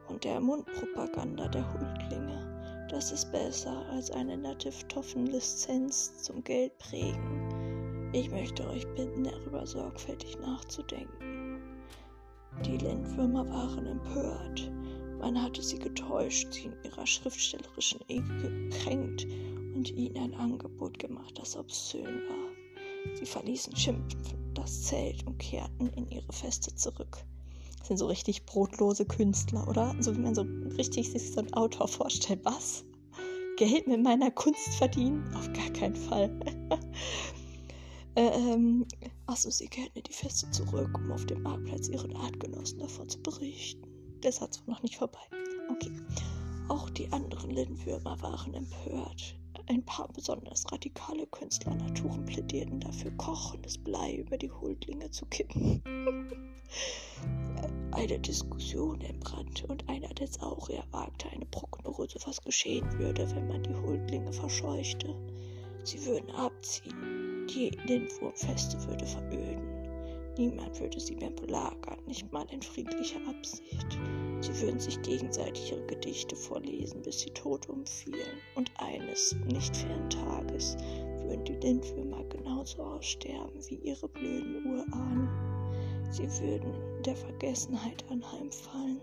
und 0.10 0.24
der 0.24 0.40
Mundpropaganda 0.40 1.48
der 1.48 1.66
Huldlinge. 1.74 2.88
Das 2.92 3.12
ist 3.12 3.32
besser 3.32 3.84
als 3.92 4.12
eine 4.12 4.38
Native-Toffen-Lizenz 4.38 6.22
zum 6.22 6.44
Geldprägen. 6.44 8.12
Ich 8.14 8.30
möchte 8.30 8.70
euch 8.70 8.88
bitten, 8.94 9.24
darüber 9.24 9.66
sorgfältig 9.66 10.38
nachzudenken. 10.40 11.60
Die 12.64 12.78
Lindwürmer 12.78 13.50
waren 13.50 13.88
empört. 13.88 14.72
Man 15.20 15.42
hatte 15.42 15.62
sie 15.62 15.80
getäuscht, 15.80 16.54
sie 16.54 16.66
in 16.66 16.74
ihrer 16.84 17.06
schriftstellerischen 17.06 18.00
Ege 18.08 18.70
gekränkt 18.70 19.26
und 19.76 19.90
ihnen 19.92 20.18
ein 20.18 20.34
Angebot 20.36 21.00
gemacht, 21.00 21.38
das 21.40 21.56
obszön 21.56 22.06
war. 22.06 23.16
Sie 23.16 23.26
verließen 23.26 23.76
schimpfend 23.76 24.36
das 24.54 24.84
Zelt 24.84 25.26
und 25.26 25.38
kehrten 25.38 25.90
in 25.90 26.10
ihre 26.10 26.32
Feste 26.32 26.74
zurück. 26.76 27.18
Das 27.80 27.88
sind 27.88 27.98
so 27.98 28.08
richtig 28.08 28.46
brotlose 28.46 29.06
Künstler, 29.06 29.68
oder? 29.68 29.96
So 30.00 30.16
wie 30.16 30.20
man 30.20 30.36
so 30.36 30.46
richtig 30.78 31.12
sich 31.12 31.32
so 31.32 31.40
einen 31.40 31.54
Autor 31.54 31.88
vorstellt. 31.88 32.42
Was? 32.44 32.84
Geld 33.58 33.88
mit 33.88 34.04
meiner 34.04 34.30
Kunst 34.32 34.76
verdienen? 34.76 35.34
Auf 35.36 35.52
gar 35.54 35.70
keinen 35.72 35.96
Fall. 35.96 36.30
äh, 38.16 38.28
ähm, 38.28 38.86
achso, 39.26 39.50
sie 39.50 39.68
kehrten 39.68 39.98
in 39.98 40.04
die 40.04 40.14
Feste 40.14 40.50
zurück, 40.52 40.90
um 40.96 41.12
auf 41.12 41.26
dem 41.26 41.44
Marktplatz 41.44 41.88
ihren 41.88 42.16
Artgenossen 42.16 42.80
davon 42.80 43.10
zu 43.10 43.22
berichten. 43.22 43.87
Der 44.28 44.34
Satz 44.34 44.62
war 44.66 44.74
noch 44.76 44.84
nicht 44.84 44.98
vorbei. 44.98 45.22
Okay. 45.72 45.90
Auch 46.68 46.90
die 46.90 47.10
anderen 47.14 47.50
Lindwürmer 47.50 48.22
waren 48.22 48.54
empört. 48.56 49.38
Ein 49.68 49.86
paar 49.86 50.10
besonders 50.10 50.70
radikale 50.70 51.26
Künstlernaturen 51.28 52.26
plädierten 52.26 52.82
dafür, 52.82 53.12
kochendes 53.12 53.78
Blei 53.78 54.16
über 54.16 54.38
die 54.38 54.52
Huldlinge 54.52 55.10
zu 55.12 55.26
kippen. 55.28 55.82
eine 57.94 58.20
Diskussion 58.20 59.00
entbrannte 59.00 59.66
und 59.68 59.88
einer 59.88 60.10
der 60.10 60.28
Saurier 60.28 60.84
wagte 60.92 61.30
eine 61.30 61.46
Prognose, 61.46 62.20
was 62.26 62.42
geschehen 62.42 63.00
würde, 63.00 63.34
wenn 63.34 63.48
man 63.48 63.64
die 63.64 63.76
Huldlinge 63.76 64.34
verscheuchte. 64.34 65.16
Sie 65.86 66.06
würden 66.06 66.32
abziehen, 66.32 67.48
die 67.48 67.70
Lindwurmfeste 67.86 68.86
würde 68.90 69.06
veröden. 69.06 69.77
Niemand 70.38 70.80
würde 70.80 71.00
sie 71.00 71.16
mehr 71.16 71.32
belagern, 71.32 71.98
nicht 72.06 72.32
mal 72.32 72.46
in 72.52 72.62
friedlicher 72.62 73.20
Absicht. 73.28 73.98
Sie 74.42 74.62
würden 74.62 74.80
sich 74.80 75.02
gegenseitig 75.02 75.72
ihre 75.72 75.86
Gedichte 75.88 76.36
vorlesen, 76.36 77.02
bis 77.02 77.22
sie 77.22 77.32
tot 77.32 77.68
umfielen. 77.70 78.38
Und 78.54 78.72
eines 78.78 79.36
nicht 79.48 79.76
fernen 79.76 80.10
Tages 80.12 80.78
würden 81.24 81.44
die 81.46 81.54
Lindwürmer 81.54 82.24
genauso 82.26 82.84
aussterben 82.84 83.60
wie 83.68 83.78
ihre 83.78 84.08
blöden 84.08 84.64
Urahnen. 84.66 85.30
Sie 86.12 86.30
würden 86.40 86.74
der 87.04 87.16
Vergessenheit 87.16 88.06
anheimfallen. 88.10 89.02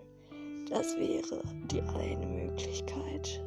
Das 0.70 0.96
wäre 0.96 1.42
die 1.70 1.82
eine 1.82 2.26
Möglichkeit. 2.26 3.44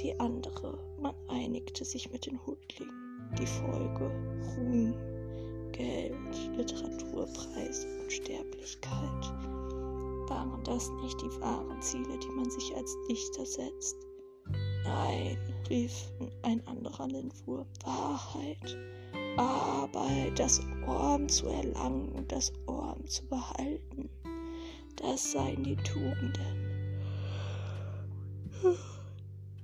Die 0.00 0.18
andere, 0.18 0.78
man 1.00 1.14
einigte 1.28 1.84
sich 1.84 2.10
mit 2.10 2.26
den 2.26 2.44
Hutlingen. 2.44 3.32
Die 3.38 3.46
Folge, 3.46 4.10
Ruhm. 4.56 5.17
Geld, 5.78 6.12
Literaturpreise 6.56 7.86
und 8.00 8.12
Sterblichkeit. 8.12 9.24
Waren 10.28 10.60
das 10.64 10.90
nicht 11.02 11.22
die 11.22 11.40
wahren 11.40 11.80
Ziele, 11.80 12.18
die 12.18 12.34
man 12.34 12.50
sich 12.50 12.74
als 12.74 12.96
Dichter 13.08 13.46
setzt? 13.46 13.96
Nein, 14.82 15.38
rief 15.70 16.10
ein 16.42 16.66
anderer 16.66 17.06
Lindwurm, 17.06 17.68
Wahrheit, 17.84 18.76
Arbeit, 19.36 20.36
das 20.40 20.60
Orm 20.84 21.28
zu 21.28 21.46
erlangen 21.46 22.10
und 22.10 22.32
das 22.32 22.52
Orm 22.66 23.06
zu 23.06 23.24
behalten. 23.28 24.10
Das 24.96 25.30
seien 25.30 25.62
die 25.62 25.76
Tugenden. 25.76 26.58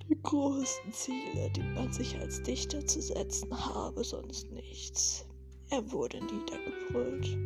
Die 0.09 0.23
großen 0.23 0.93
Ziele, 0.93 1.51
die 1.57 1.63
man 1.75 1.93
sich 1.93 2.17
als 2.21 2.41
Dichter 2.45 2.87
zu 2.87 3.03
setzen 3.03 3.51
habe, 3.53 4.05
sonst 4.05 4.53
nichts. 4.53 5.27
Er 5.71 5.91
wurde 5.93 6.19
niedergebrüllt. 6.25 7.37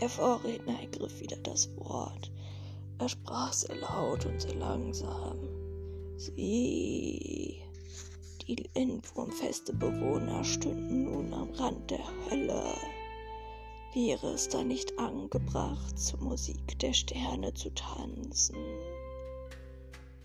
Der 0.00 0.08
Vorredner 0.08 0.80
ergriff 0.80 1.20
wieder 1.20 1.36
das 1.36 1.68
Wort. 1.76 2.32
Er 2.98 3.08
sprach 3.08 3.52
sehr 3.52 3.76
laut 3.76 4.26
und 4.26 4.40
sehr 4.40 4.54
langsam. 4.54 5.38
Sie, 6.16 7.60
die 8.46 8.68
Lindwurmfeste 8.74 9.72
Bewohner, 9.72 10.42
stünden 10.44 11.04
nun 11.04 11.32
am 11.32 11.50
Rand 11.52 11.90
der 11.90 12.04
Hölle. 12.30 12.74
Wäre 13.92 14.32
es 14.32 14.48
da 14.48 14.64
nicht 14.64 14.98
angebracht, 14.98 15.98
zur 15.98 16.20
Musik 16.20 16.78
der 16.80 16.92
Sterne 16.92 17.54
zu 17.54 17.70
tanzen? 17.74 18.56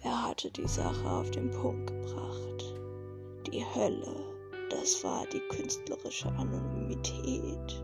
Er 0.01 0.27
hatte 0.27 0.49
die 0.51 0.67
Sache 0.67 1.09
auf 1.09 1.29
den 1.31 1.51
Punkt 1.51 1.87
gebracht. 1.87 2.73
Die 3.51 3.63
Hölle 3.75 4.28
das 4.69 5.03
war 5.03 5.25
die 5.27 5.41
künstlerische 5.49 6.29
Anonymität, 6.29 7.83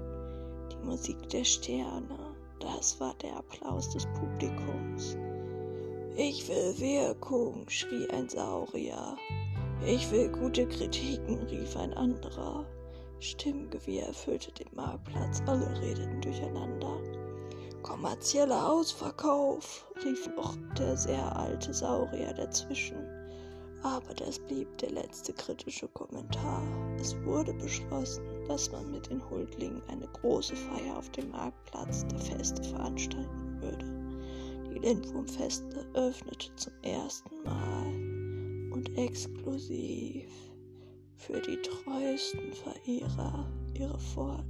die 0.71 0.85
Musik 0.85 1.29
der 1.29 1.43
Sterne, 1.43 2.35
das 2.59 2.99
war 2.99 3.13
der 3.15 3.37
Applaus 3.37 3.89
des 3.89 4.05
Publikums. 4.19 5.17
Ich 6.15 6.47
will 6.47 6.79
Wirkung, 6.79 7.67
schrie 7.67 8.07
ein 8.09 8.29
Saurier. 8.29 9.17
Ich 9.85 10.09
will 10.11 10.29
gute 10.29 10.67
Kritiken, 10.67 11.43
rief 11.47 11.75
ein 11.75 11.93
anderer. 11.93 12.65
Stimmgewirr 13.19 14.07
erfüllte 14.07 14.51
den 14.53 14.73
Marktplatz, 14.75 15.41
alle 15.45 15.67
redeten 15.81 16.21
durcheinander. 16.21 16.97
Kommerzieller 17.83 18.69
Ausverkauf, 18.69 19.85
rief 20.03 20.27
noch 20.35 20.55
der 20.77 20.95
sehr 20.95 21.35
alte 21.35 21.73
Saurier 21.73 22.33
dazwischen. 22.33 23.24
Aber 23.85 24.15
das 24.15 24.39
blieb 24.39 24.79
der 24.79 24.89
letzte 24.89 25.31
kritische 25.31 25.87
Kommentar. 25.89 26.63
Es 26.99 27.15
wurde 27.23 27.53
beschlossen, 27.53 28.23
dass 28.47 28.71
man 28.71 28.89
mit 28.89 29.11
den 29.11 29.21
Huldlingen 29.29 29.83
eine 29.87 30.07
große 30.07 30.55
Feier 30.55 30.97
auf 30.97 31.07
dem 31.11 31.29
Marktplatz 31.29 32.03
der 32.07 32.17
Feste 32.17 32.63
veranstalten 32.63 33.61
würde. 33.61 33.85
Die 34.73 34.79
Lindwurmfeste 34.79 35.85
öffnete 35.93 36.47
zum 36.55 36.73
ersten 36.81 37.43
Mal 37.43 38.71
und 38.73 38.89
exklusiv 38.97 40.31
für 41.17 41.39
die 41.41 41.61
treuesten 41.61 42.53
Verehrer 42.53 43.47
ihre 43.77 43.99
Pforten. 43.99 44.49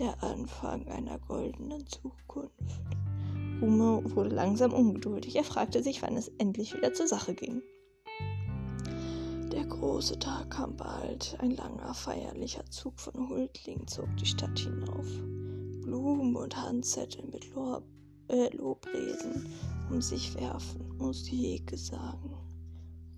Der 0.00 0.20
Anfang 0.20 0.84
einer 0.88 1.20
goldenen 1.20 1.86
Zukunft. 1.86 2.82
Rumo 3.62 4.02
wurde 4.16 4.30
langsam 4.30 4.72
ungeduldig. 4.72 5.36
Er 5.36 5.44
fragte 5.44 5.80
sich, 5.80 6.02
wann 6.02 6.16
es 6.16 6.26
endlich 6.38 6.74
wieder 6.74 6.92
zur 6.92 7.06
Sache 7.06 7.34
ging. 7.34 7.62
Große 9.70 10.18
Tag 10.18 10.50
kam 10.50 10.76
bald. 10.76 11.36
Ein 11.40 11.52
langer, 11.52 11.94
feierlicher 11.94 12.64
Zug 12.70 12.98
von 13.00 13.28
Huldlingen 13.28 13.86
zog 13.86 14.08
die 14.16 14.26
Stadt 14.26 14.58
hinauf. 14.58 15.06
Blumen 15.82 16.36
und 16.36 16.56
Handzettel 16.56 17.24
mit 17.26 17.54
Lob, 17.54 17.84
äh, 18.28 18.54
Lobreden 18.54 19.46
um 19.88 20.02
sich 20.02 20.34
werfen, 20.34 20.96
Musik 20.98 21.72
sagen. 21.76 22.36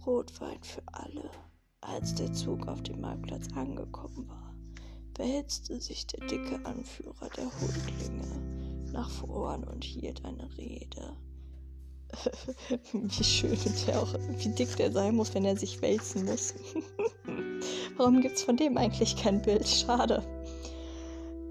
Rotwein 0.06 0.62
für 0.62 0.82
alle. 0.92 1.30
Als 1.80 2.14
der 2.14 2.32
Zug 2.32 2.68
auf 2.68 2.82
dem 2.82 3.00
Marktplatz 3.00 3.48
angekommen 3.54 4.28
war, 4.28 4.54
behetzte 5.14 5.80
sich 5.80 6.06
der 6.06 6.26
dicke 6.26 6.64
Anführer 6.64 7.28
der 7.36 7.46
Huldlinge 7.46 8.92
nach 8.92 9.10
vorn 9.10 9.64
und 9.64 9.84
hielt 9.84 10.24
eine 10.24 10.48
Rede. 10.56 11.16
Wie 12.92 13.24
schön 13.24 13.58
der 13.86 14.02
auch, 14.02 14.14
wie 14.38 14.48
dick 14.48 14.76
der 14.76 14.92
sein 14.92 15.16
muss, 15.16 15.34
wenn 15.34 15.44
er 15.44 15.56
sich 15.56 15.80
wälzen 15.82 16.24
muss. 16.24 16.54
Warum 17.96 18.20
gibt's 18.20 18.42
von 18.42 18.56
dem 18.56 18.76
eigentlich 18.76 19.16
kein 19.16 19.42
Bild? 19.42 19.66
Schade. 19.66 20.22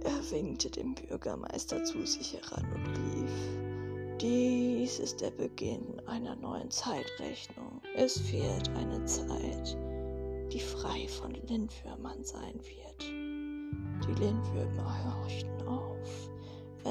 Er 0.03 0.31
winkte 0.31 0.69
dem 0.69 0.95
Bürgermeister 0.95 1.83
zu 1.83 2.05
sich 2.05 2.33
heran 2.33 2.65
und 2.73 2.87
rief: 2.87 4.19
Dies 4.21 4.99
ist 4.99 5.21
der 5.21 5.31
Beginn 5.31 6.01
einer 6.07 6.35
neuen 6.35 6.71
Zeitrechnung. 6.71 7.81
Es 7.95 8.19
fehlt 8.19 8.69
eine 8.69 9.03
Zeit, 9.05 9.77
die 10.51 10.59
frei 10.59 11.07
von 11.07 11.33
Lindwürmern 11.47 12.23
sein 12.23 12.55
wird. 12.55 13.03
Die 13.03 14.21
Lindwürmer 14.21 15.21
horchten 15.23 15.67
auf. 15.67 16.30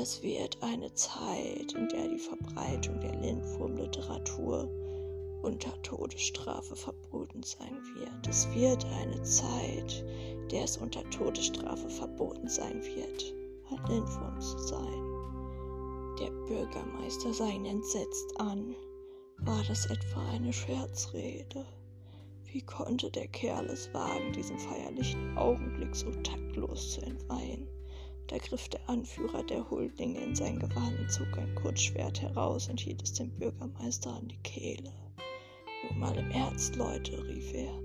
Es 0.03 0.23
wird 0.23 0.57
eine 0.63 0.91
Zeit, 0.95 1.75
in 1.75 1.87
der 1.91 2.09
die 2.09 2.19
Verbreitung 2.19 2.99
der 3.01 3.15
Lindwurmliteratur 3.17 4.67
unter 5.43 5.83
Todesstrafe 5.83 6.75
verboten 6.75 7.43
sein 7.43 7.77
wird. 7.95 8.27
Es 8.27 8.49
wird 8.55 8.83
eine 8.99 9.23
Zeit, 9.25 10.03
in 10.33 10.49
der 10.49 10.65
es 10.65 10.79
unter 10.79 11.03
Todesstrafe 11.11 11.91
verboten 11.91 12.49
sein 12.49 12.83
wird, 12.83 13.35
ein 13.69 13.87
Lindwurm 13.91 14.41
zu 14.41 14.59
sein. 14.61 16.17
Der 16.19 16.31
Bürgermeister 16.47 17.35
sah 17.35 17.49
ihn 17.49 17.67
entsetzt 17.67 18.41
an. 18.41 18.75
War 19.41 19.63
das 19.69 19.85
etwa 19.85 20.27
eine 20.31 20.55
Scherzrede? 20.55 21.67
Wie 22.45 22.63
konnte 22.63 23.11
der 23.11 23.29
Kerl 23.29 23.67
es 23.67 23.93
wagen, 23.93 24.33
diesen 24.33 24.59
feierlichen 24.61 25.37
Augenblick 25.37 25.95
so 25.95 26.11
taktlos 26.23 26.93
zu 26.93 27.03
entweihen? 27.03 27.69
Da 28.31 28.39
griff 28.39 28.69
der 28.69 28.89
Anführer 28.89 29.43
der 29.43 29.69
Huldlinge 29.69 30.21
in 30.21 30.37
sein 30.37 30.61
Gewand, 30.61 31.11
zog 31.11 31.37
ein 31.37 31.53
Kurzschwert 31.57 32.23
heraus 32.23 32.69
und 32.69 32.79
hielt 32.79 33.03
es 33.03 33.15
dem 33.15 33.29
Bürgermeister 33.31 34.15
an 34.15 34.29
die 34.29 34.39
Kehle. 34.45 34.93
Nur 35.83 35.99
mal 35.99 36.17
im 36.17 36.31
Ernst, 36.31 36.77
Leute, 36.77 37.27
rief 37.27 37.53
er, 37.53 37.83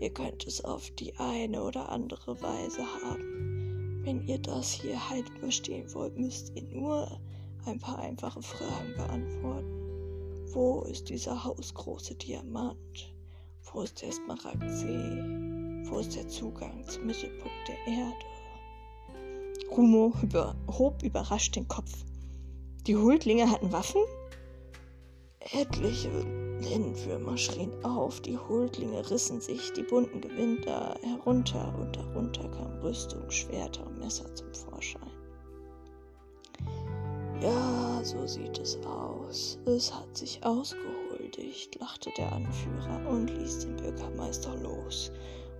ihr 0.00 0.10
könnt 0.10 0.48
es 0.48 0.64
auf 0.64 0.90
die 0.98 1.14
eine 1.18 1.62
oder 1.62 1.90
andere 1.90 2.42
Weise 2.42 2.82
haben. 3.04 4.00
Wenn 4.02 4.26
ihr 4.26 4.38
das 4.38 4.72
hier 4.72 4.98
halt 5.10 5.28
überstehen 5.28 5.86
wollt, 5.94 6.18
müsst 6.18 6.50
ihr 6.56 6.64
nur 6.64 7.20
ein 7.64 7.78
paar 7.78 8.00
einfache 8.00 8.42
Fragen 8.42 8.96
beantworten. 8.96 10.50
Wo 10.52 10.82
ist 10.90 11.08
dieser 11.08 11.44
hausgroße 11.44 12.16
Diamant? 12.16 13.14
Wo 13.72 13.82
ist 13.82 14.02
der 14.02 14.10
Smaragdsee? 14.10 15.88
Wo 15.88 16.00
ist 16.00 16.16
der 16.16 16.26
Zugang 16.26 16.84
zum 16.88 17.06
Mittelpunkt 17.06 17.68
der 17.68 17.92
Erde? 17.94 18.33
Rumo 19.76 20.12
über, 20.22 20.54
hob 20.68 21.02
überrascht 21.02 21.56
den 21.56 21.66
Kopf. 21.66 21.90
Die 22.86 22.96
Huldlinge 22.96 23.50
hatten 23.50 23.72
Waffen? 23.72 24.02
Etliche 25.40 26.10
Lindwürmer 26.60 27.36
schrien 27.36 27.72
auf, 27.84 28.20
die 28.20 28.38
Huldlinge 28.38 29.10
rissen 29.10 29.40
sich 29.40 29.72
die 29.72 29.82
bunten 29.82 30.20
Gewänder 30.20 30.96
herunter 31.02 31.74
und 31.76 31.96
darunter 31.96 32.48
kamen 32.50 32.78
Rüstung, 32.82 33.28
Schwerter 33.30 33.84
und 33.84 33.98
Messer 33.98 34.32
zum 34.36 34.54
Vorschein. 34.54 35.10
Ja, 37.40 38.00
so 38.04 38.26
sieht 38.28 38.58
es 38.58 38.78
aus. 38.86 39.58
Es 39.66 39.92
hat 39.92 40.16
sich 40.16 40.44
ausgehuldigt, 40.44 41.80
lachte 41.80 42.10
der 42.16 42.32
Anführer 42.32 43.08
und 43.08 43.26
ließ 43.28 43.58
den 43.60 43.76
Bürgermeister 43.76 44.54
los 44.56 45.10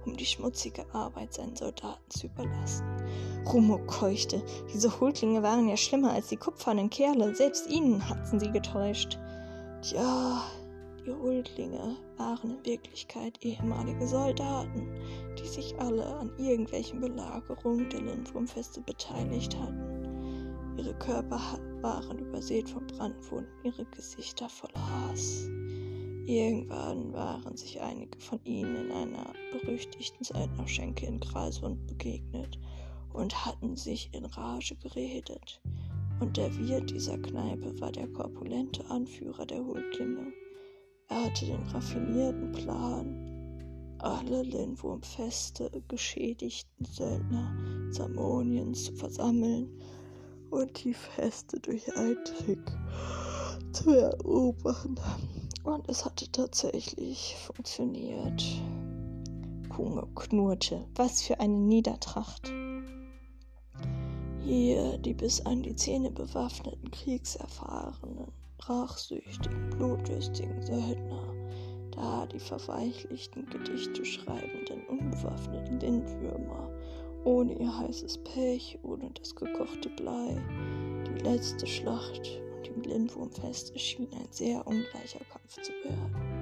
um 0.07 0.17
die 0.17 0.27
schmutzige 0.27 0.85
Arbeit 0.95 1.35
seinen 1.35 1.57
Soldaten 1.57 2.11
zu 2.11 2.27
überlassen. 2.27 2.85
Rumo 3.53 3.79
keuchte. 3.87 4.43
Diese 4.73 5.01
Huldlinge 5.01 5.43
waren 5.43 5.69
ja 5.69 5.77
schlimmer 5.77 6.13
als 6.13 6.29
die 6.29 6.37
kupfernen 6.37 6.91
Kerle. 6.91 7.35
Selbst 7.35 7.71
ihnen 7.71 8.09
hatten 8.09 8.41
sie 8.41 8.51
getäuscht. 8.51 9.19
Tja, 9.83 10.43
die 11.07 11.13
Huldlinge 11.13 11.97
waren 12.17 12.59
in 12.59 12.65
Wirklichkeit 12.65 13.39
ehemalige 13.45 14.07
Soldaten, 14.07 14.89
die 15.39 15.47
sich 15.47 15.79
alle 15.79 16.07
an 16.07 16.31
irgendwelchen 16.39 17.01
Belagerungen 17.01 17.91
der 17.91 18.01
Lindwurmfeste 18.01 18.81
beteiligt 18.81 19.55
hatten. 19.59 20.05
Ihre 20.79 20.95
Körper 20.95 21.41
waren 21.83 22.19
übersät 22.19 22.69
von 22.69 22.87
Brandwunden, 22.87 23.53
ihre 23.63 23.85
Gesichter 23.87 24.49
voller 24.49 25.09
Hass. 25.09 25.49
Irgendwann 26.27 27.13
waren 27.13 27.55
sich 27.55 27.83
einige 27.83 28.19
von 28.19 28.41
ihnen 28.45 28.77
in 28.77 28.91
einer 28.93 29.35
berüchtigten 29.53 30.25
Söldnerschenke 30.25 31.05
in 31.05 31.21
Gralsund 31.21 31.87
begegnet 31.87 32.59
und 33.13 33.45
hatten 33.45 33.77
sich 33.77 34.09
in 34.13 34.25
Rage 34.25 34.75
geredet. 34.77 35.61
Und 36.21 36.39
der 36.39 36.57
Wirt 36.57 36.91
dieser 36.91 37.19
Kneipe 37.19 37.79
war 37.79 37.93
der 37.93 38.09
korpulente 38.09 38.89
Anführer 38.89 39.45
der 39.45 39.63
Huldlinge. 39.63 40.33
Er 41.09 41.25
hatte 41.25 41.45
den 41.45 41.63
raffinierten 41.65 42.53
Plan, 42.53 43.99
alle 43.99 44.43
Lindwurmfeste 44.45 45.71
geschädigten 45.89 46.87
Söldner 46.87 47.55
Samoniens 47.91 48.85
zu 48.85 48.95
versammeln 48.95 49.69
und 50.51 50.85
die 50.85 50.95
Feste 50.95 51.61
durch 51.61 51.95
einen 51.97 52.25
Trick 52.25 52.73
zu 53.73 53.91
erobern. 53.91 54.99
Und 55.65 55.89
es 55.89 56.05
hatte 56.05 56.31
tatsächlich 56.31 57.37
funktioniert. 57.39 58.45
Kunge 59.71 60.07
knurrte. 60.15 60.87
Was 60.95 61.23
für 61.23 61.41
eine 61.41 61.57
Niedertracht. 61.57 62.53
Hier 64.45 64.99
die 64.99 65.15
bis 65.15 65.41
an 65.47 65.63
die 65.63 65.75
Zähne 65.75 66.11
bewaffneten, 66.11 66.91
kriegserfahrenen, 66.91 68.31
rachsüchtigen, 68.61 69.71
blutdürstigen 69.71 70.61
Söldner, 70.67 71.35
da 71.93 72.27
die 72.27 72.39
verweichlichten, 72.39 73.47
Gedichte 73.47 74.05
schreibenden, 74.05 74.87
unbewaffneten 74.87 75.81
Lindwürmer, 75.81 76.69
ohne 77.25 77.55
ihr 77.59 77.79
heißes 77.79 78.19
Pech, 78.19 78.79
ohne 78.83 79.11
das 79.13 79.35
gekochte 79.35 79.89
Blei, 79.89 80.37
die 81.07 81.25
letzte 81.25 81.67
Schlacht 81.67 82.44
dem 82.65 82.83
Lindwurmfest 82.83 83.73
erschien 83.73 84.09
ein 84.13 84.29
sehr 84.31 84.67
ungleicher 84.67 85.21
Kampf 85.31 85.61
zu 85.63 85.73
werden. 85.85 86.35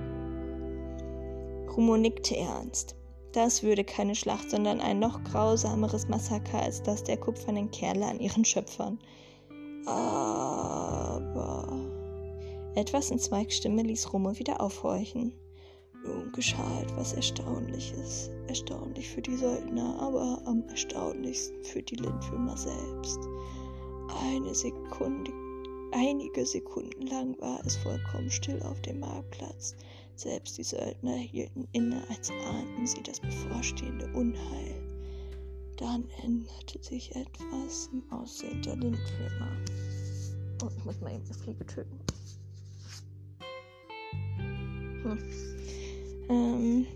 Rumo 1.77 1.97
nickte 1.97 2.37
ernst. 2.37 2.97
Das 3.33 3.63
würde 3.63 3.83
keine 3.85 4.15
Schlacht, 4.15 4.51
sondern 4.51 4.81
ein 4.81 4.99
noch 4.99 5.25
grausameres 5.25 6.07
Massaker 6.09 6.61
als 6.61 6.83
das 6.83 7.03
der 7.03 7.17
kupfernen 7.17 7.71
Kerle 7.71 8.07
an 8.07 8.21
ihren 8.21 8.45
Schöpfern. 8.45 8.99
Aber 9.87 11.67
etwas 12.75 13.11
in 13.11 13.19
Zweigs 13.19 13.57
Stimme 13.57 13.83
ließ 13.83 14.13
Rumo 14.13 14.39
wieder 14.39 14.61
aufhorchen. 14.61 15.33
Nun 16.05 16.31
geschah 16.33 16.81
etwas 16.83 17.15
Erstaunliches. 17.15 18.31
Erstaunlich 18.49 19.09
für 19.09 19.23
die 19.23 19.37
Söldner, 19.37 19.97
aber 20.01 20.43
am 20.47 20.63
erstaunlichsten 20.69 21.65
für 21.65 21.83
die 21.83 21.97
Lindwürmer 21.97 22.57
selbst. 22.57 23.19
Eine 24.21 24.55
Sekunde 24.55 25.33
Einige 25.95 26.47
Sekunden 26.47 27.07
lang 27.07 27.39
war 27.39 27.61
es 27.67 27.77
vollkommen 27.77 28.31
still 28.31 28.63
auf 28.63 28.81
dem 28.81 29.01
Marktplatz. 29.01 29.75
Selbst 30.17 30.57
die 30.57 30.65
Söldner 30.65 31.17
hielten 31.17 31.69
inne, 31.73 32.03
als 32.09 32.31
ahnten 32.31 32.87
sie 32.87 33.03
das 33.03 33.21
bevorstehende 33.21 34.07
Unheil. 34.15 34.75
Dann 35.77 36.09
änderte 36.23 36.83
sich 36.83 37.15
etwas 37.15 37.91
im 37.93 38.03
Aussehen 38.11 38.63
der 38.63 38.77
Lindwürmer. 38.77 39.57
Oh, 40.63 40.69
ich 40.77 40.85
muss 40.85 41.01
mal 41.03 41.13
eben 41.13 41.25
eine 41.25 41.35
Fliege 41.35 41.67
töten. 41.67 41.99
Hm. 45.03 45.19
Ähm, 46.31 46.87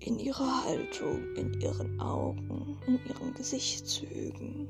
in 0.00 0.18
ihrer 0.18 0.64
Haltung, 0.64 1.34
in 1.34 1.60
ihren 1.60 2.00
Augen, 2.00 2.78
in 2.86 2.98
ihren 3.06 3.34
Gesichtszügen. 3.34 4.68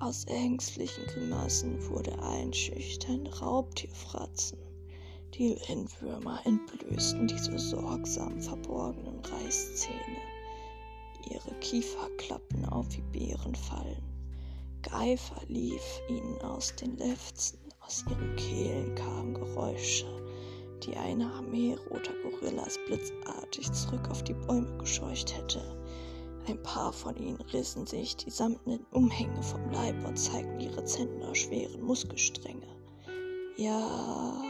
Aus 0.00 0.24
ängstlichen 0.24 1.04
Grimassen 1.08 1.86
wurde 1.90 2.18
einschüchternde 2.22 3.38
Raubtierfratzen. 3.38 4.58
Die 5.34 5.58
Lindwürmer 5.68 6.40
entblößten 6.46 7.26
diese 7.26 7.58
sorgsam 7.58 8.40
verborgenen 8.40 9.20
Reißzähne. 9.22 10.22
Ihre 11.28 11.54
Kiefer 11.60 12.08
klappten 12.16 12.64
auf 12.64 12.86
wie 12.96 13.02
Bärenfallen. 13.12 14.02
Geifer 14.80 15.42
lief 15.48 16.00
ihnen 16.08 16.40
aus 16.40 16.74
den 16.76 16.96
Lefzen, 16.96 17.58
aus 17.80 18.02
ihren 18.08 18.36
Kehlen 18.36 18.94
kamen 18.94 19.34
Geräusche, 19.34 20.06
die 20.82 20.96
eine 20.96 21.30
Armee 21.30 21.76
roter 21.90 22.14
Gorillas 22.22 22.78
blitzartig 22.86 23.70
zurück 23.72 24.08
auf 24.08 24.24
die 24.24 24.32
Bäume 24.32 24.78
gescheucht 24.78 25.36
hätte. 25.36 25.79
Ein 26.50 26.60
paar 26.64 26.92
von 26.92 27.14
ihnen 27.16 27.40
rissen 27.52 27.86
sich 27.86 28.16
die 28.16 28.30
samtenen 28.30 28.84
Umhänge 28.90 29.40
vom 29.40 29.70
Leib 29.70 30.04
und 30.04 30.16
zeigten 30.16 30.58
ihre 30.58 30.84
zentnerschweren 30.84 31.80
Muskelstränge. 31.80 32.66
Ja, 33.56 34.42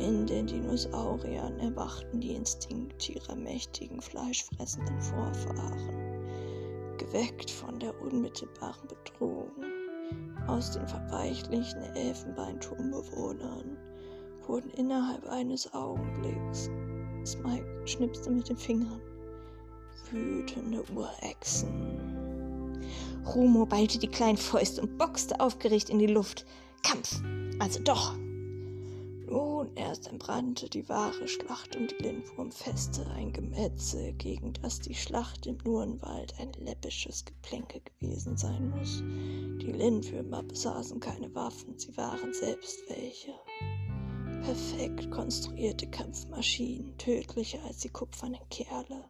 in 0.00 0.26
den 0.26 0.48
Dinosauriern 0.48 1.60
erwachten 1.60 2.20
die 2.20 2.34
Instinkte 2.34 3.12
ihrer 3.12 3.36
mächtigen, 3.36 4.02
fleischfressenden 4.02 5.00
Vorfahren, 5.00 6.98
geweckt 6.98 7.52
von 7.52 7.78
der 7.78 7.94
unmittelbaren 8.02 8.88
Bedrohung 8.88 9.52
aus 10.48 10.72
den 10.72 10.88
verweichlichen 10.88 11.82
Elfenbeinturmbewohnern 11.94 13.78
wurden 14.48 14.70
innerhalb 14.70 15.24
eines 15.28 15.72
Augenblicks, 15.72 16.68
Smike 17.24 17.86
schnipste 17.86 18.32
mit 18.32 18.48
den 18.48 18.56
Fingern, 18.56 19.00
wütende 20.10 20.84
Urechsen. 20.94 22.00
Rumo 23.26 23.66
ballte 23.66 23.98
die 23.98 24.08
kleinen 24.08 24.38
Fäuste 24.38 24.82
und 24.82 24.98
boxte 24.98 25.40
aufgeregt 25.40 25.90
in 25.90 25.98
die 25.98 26.06
Luft. 26.06 26.46
Kampf! 26.82 27.20
Also 27.58 27.80
doch! 27.82 28.14
Nun 29.30 29.70
erst 29.76 30.08
entbrannte 30.08 30.68
die 30.68 30.88
wahre 30.88 31.28
Schlacht 31.28 31.76
um 31.76 31.86
die 31.86 32.02
Lindwurmfeste, 32.02 33.06
ein 33.10 33.32
Gemetzel, 33.32 34.12
gegen 34.14 34.54
das 34.54 34.80
die 34.80 34.94
Schlacht 34.94 35.46
im 35.46 35.58
Nurenwald 35.64 36.34
ein 36.40 36.50
läppisches 36.54 37.24
Geplänke 37.24 37.80
gewesen 37.80 38.36
sein 38.36 38.70
muss. 38.70 39.04
Die 39.62 39.70
Lindwürmer 39.70 40.42
besaßen 40.42 40.98
keine 40.98 41.32
Waffen, 41.34 41.78
sie 41.78 41.96
waren 41.96 42.32
selbst 42.32 42.80
welche. 42.88 43.32
Perfekt 44.42 45.10
konstruierte 45.12 45.86
Kampfmaschinen, 45.86 46.96
tödlicher 46.98 47.62
als 47.66 47.78
die 47.78 47.90
kupfernen 47.90 48.40
Kerle, 48.50 49.04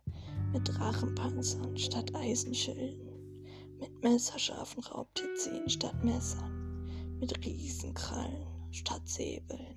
mit 0.52 0.68
Drachenpanzern 0.68 1.76
statt 1.76 2.14
Eisenschilden, 2.14 3.44
mit 3.78 4.02
messerscharfen 4.02 4.82
Raubtierzähnen 4.82 5.70
statt 5.70 6.04
Messern, 6.04 7.18
mit 7.20 7.44
Riesenkrallen 7.44 8.46
statt 8.70 9.08
Säbeln. 9.08 9.76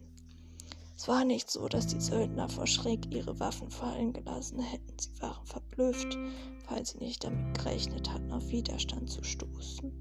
Es 0.96 1.08
war 1.08 1.26
nicht 1.26 1.52
so, 1.52 1.68
dass 1.68 1.88
die 1.88 2.00
Söldner 2.00 2.48
vor 2.48 2.66
Schreck 2.66 3.14
ihre 3.14 3.40
Waffen 3.40 3.70
fallen 3.70 4.14
gelassen 4.14 4.60
hätten. 4.60 4.98
Sie 4.98 5.22
waren 5.22 5.46
verblüfft, 5.46 6.18
weil 6.70 6.86
sie 6.86 7.00
nicht 7.00 7.24
damit 7.24 7.58
gerechnet 7.58 8.10
hatten, 8.12 8.32
auf 8.32 8.48
Widerstand 8.48 9.10
zu 9.10 9.24
stoßen. 9.24 9.92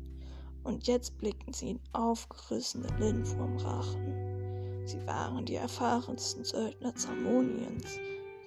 Und 0.62 0.86
jetzt 0.86 1.18
blickten 1.18 1.52
sie 1.52 1.70
in 1.70 1.80
aufgerissene 1.92 2.86
Lindwurmrachen. 2.98 4.86
Sie 4.86 5.04
waren 5.06 5.44
die 5.44 5.56
erfahrensten 5.56 6.44
Söldner 6.44 6.94
Zamoniens, 6.94 7.98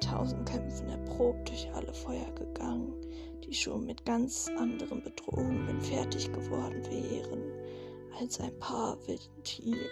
tausend 0.06 0.48
Kämpfen 0.48 0.88
erprobt 0.89 1.50
durch 1.50 1.68
alle 1.74 1.94
Feuer 1.94 2.32
gegangen, 2.36 2.94
die 3.44 3.54
schon 3.54 3.86
mit 3.86 4.06
ganz 4.06 4.50
anderen 4.58 5.02
Bedrohungen 5.04 5.82
fertig 5.82 6.32
geworden 6.32 6.84
wären 6.89 7.41
als 8.20 8.39
ein 8.39 8.58
paar 8.60 8.98
wilden 9.08 9.44
Tieren. 9.44 9.89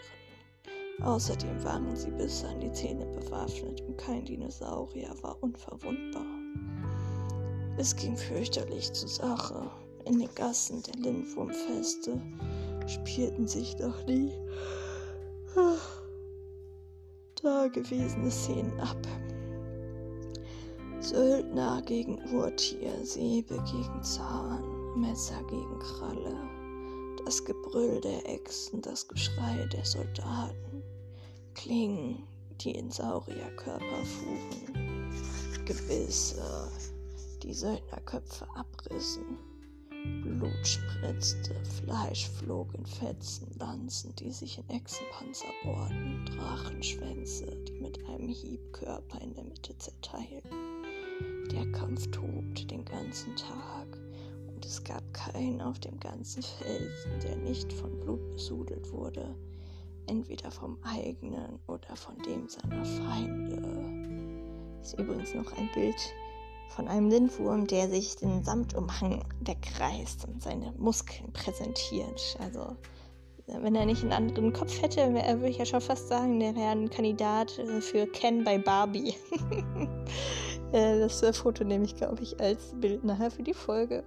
Außerdem 1.02 1.64
waren 1.64 1.96
sie 1.96 2.12
bis 2.12 2.44
an 2.44 2.60
die 2.60 2.72
Zähne 2.72 3.06
bewaffnet 3.06 3.82
und 3.82 3.98
kein 3.98 4.24
Dinosaurier 4.24 5.14
war 5.22 5.42
unverwundbar. 5.42 6.26
Es 7.78 7.96
ging 7.96 8.16
fürchterlich 8.16 8.92
zur 8.94 9.10
Sache. 9.10 9.70
In 10.06 10.20
den 10.20 10.30
Gassen 10.36 10.84
der 10.84 10.96
Lindwurmfeste 11.02 12.22
spielten 12.88 13.48
sich 13.48 13.78
noch 13.80 14.06
nie 14.06 14.32
dagewesene 17.42 18.30
Szenen 18.30 18.80
ab. 18.80 18.98
Söldner 21.04 21.82
gegen 21.82 22.18
Urtier, 22.34 23.06
Säbe 23.06 23.62
gegen 23.70 24.04
Zahn, 24.04 24.64
Messer 24.96 25.44
gegen 25.50 25.78
Kralle, 25.80 26.38
das 27.26 27.44
Gebrüll 27.44 28.00
der 28.00 28.26
Echsen, 28.26 28.82
das 28.82 29.06
Geschrei 29.10 29.68
der 29.74 29.84
Soldaten, 29.84 30.82
Klingen, 31.56 32.24
die 32.62 32.72
in 32.72 32.90
Saurierkörper 32.90 34.06
fuhren, 34.06 35.12
Gebisse, 35.66 36.72
die 37.44 37.54
Söldnerköpfe 37.54 38.48
abrissen, 38.56 39.38
Blut 40.22 40.66
spritzte, 40.66 41.54
Fleisch 41.66 42.30
flog 42.30 42.74
in 42.76 42.86
Fetzen, 42.86 43.48
Lanzen, 43.60 44.16
die 44.16 44.32
sich 44.32 44.58
in 44.58 44.70
Echsenpanzer 44.70 45.48
bohrten, 45.66 46.26
Drachenschwänze, 46.28 47.58
die 47.68 47.82
mit 47.82 48.00
einem 48.06 48.30
Hieb 48.30 48.72
Körper 48.72 49.20
in 49.20 49.34
der 49.34 49.44
Mitte 49.44 49.78
zerteilten. 49.78 50.73
Der 51.52 51.66
Kampf 51.72 52.08
tobte 52.12 52.66
den 52.66 52.86
ganzen 52.86 53.36
Tag, 53.36 53.88
und 54.48 54.66
es 54.66 54.84
gab 54.84 55.04
keinen 55.14 55.62
auf 55.62 55.80
dem 55.80 56.00
ganzen 56.00 56.42
Felsen, 56.42 57.20
der 57.22 57.36
nicht 57.36 57.72
von 57.74 58.00
Blut 58.00 58.32
besudelt 58.32 58.92
wurde, 58.92 59.36
entweder 60.08 60.52
vom 60.52 60.78
eigenen 60.84 61.60
oder 61.68 61.96
von 61.96 62.18
dem 62.24 62.48
seiner 62.48 62.86
Feinde. 62.86 63.62
Das 64.80 64.94
ist 64.94 65.00
übrigens 65.00 65.34
noch 65.34 65.52
ein 65.58 65.70
Bild 65.74 66.14
von 66.70 66.88
einem 66.88 67.10
Lindwurm, 67.10 67.68
der 67.68 67.90
sich 67.90 68.16
den 68.16 68.44
Samtumhang 68.44 69.24
wegreißt 69.42 70.28
und 70.28 70.42
seine 70.42 70.74
Muskeln 70.78 71.32
präsentiert. 71.34 72.38
Also, 72.40 72.76
wenn 73.48 73.76
er 73.76 73.86
nicht 73.86 74.02
einen 74.02 74.14
anderen 74.14 74.54
Kopf 74.54 74.82
hätte, 74.82 75.14
würde 75.14 75.50
ich 75.50 75.58
ja 75.58 75.66
schon 75.66 75.82
fast 75.82 76.08
sagen, 76.08 76.40
der 76.40 76.56
wäre 76.56 76.72
ein 76.72 76.90
Kandidat 76.90 77.60
äh, 77.60 77.82
für 77.82 78.08
Ken 78.08 78.44
bei 78.44 78.58
Barbie. 78.58 79.16
Äh, 80.74 81.00
das 81.00 81.22
Foto 81.38 81.64
nehme 81.64 81.86
ich, 81.86 81.96
glaube 81.96 82.24
ich, 82.24 82.40
als 82.42 82.74
Bild 82.82 83.04
nachher 83.04 83.30
für 83.30 83.44
die 83.44 83.54
Folge. 83.54 84.04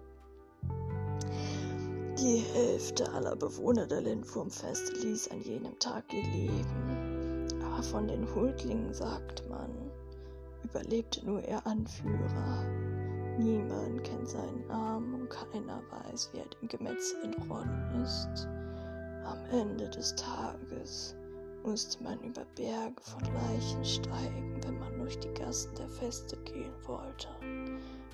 Die 2.18 2.38
Hälfte 2.38 3.10
aller 3.12 3.36
Bewohner 3.36 3.86
der 3.86 4.00
Lindwurmfeste 4.00 4.94
ließ 5.06 5.30
an 5.30 5.42
jenem 5.42 5.78
Tag 5.78 6.04
ihr 6.12 6.24
Leben. 6.24 7.46
Aber 7.64 7.82
von 7.84 8.08
den 8.08 8.26
Huldlingen 8.34 8.92
sagt 8.92 9.48
man, 9.48 9.70
überlebte 10.64 11.24
nur 11.24 11.46
ihr 11.46 11.64
Anführer. 11.64 12.64
Niemand 13.38 14.02
kennt 14.02 14.28
seinen 14.28 14.66
Namen 14.66 15.20
und 15.20 15.30
keiner 15.30 15.80
weiß, 15.90 16.30
wie 16.32 16.38
er 16.38 16.46
dem 16.46 16.68
Gemetzel 16.68 17.22
entronnen 17.22 18.02
ist. 18.02 18.48
Am 19.24 19.38
Ende 19.52 19.88
des 19.90 20.16
Tages 20.16 21.14
musste 21.66 22.00
man 22.02 22.20
über 22.20 22.44
Berge 22.54 23.02
von 23.02 23.22
Leichen 23.34 23.84
steigen, 23.84 24.60
wenn 24.62 24.78
man 24.78 24.98
durch 24.98 25.18
die 25.18 25.34
Gassen 25.34 25.74
der 25.74 25.88
Feste 25.88 26.36
gehen 26.44 26.72
wollte. 26.84 27.26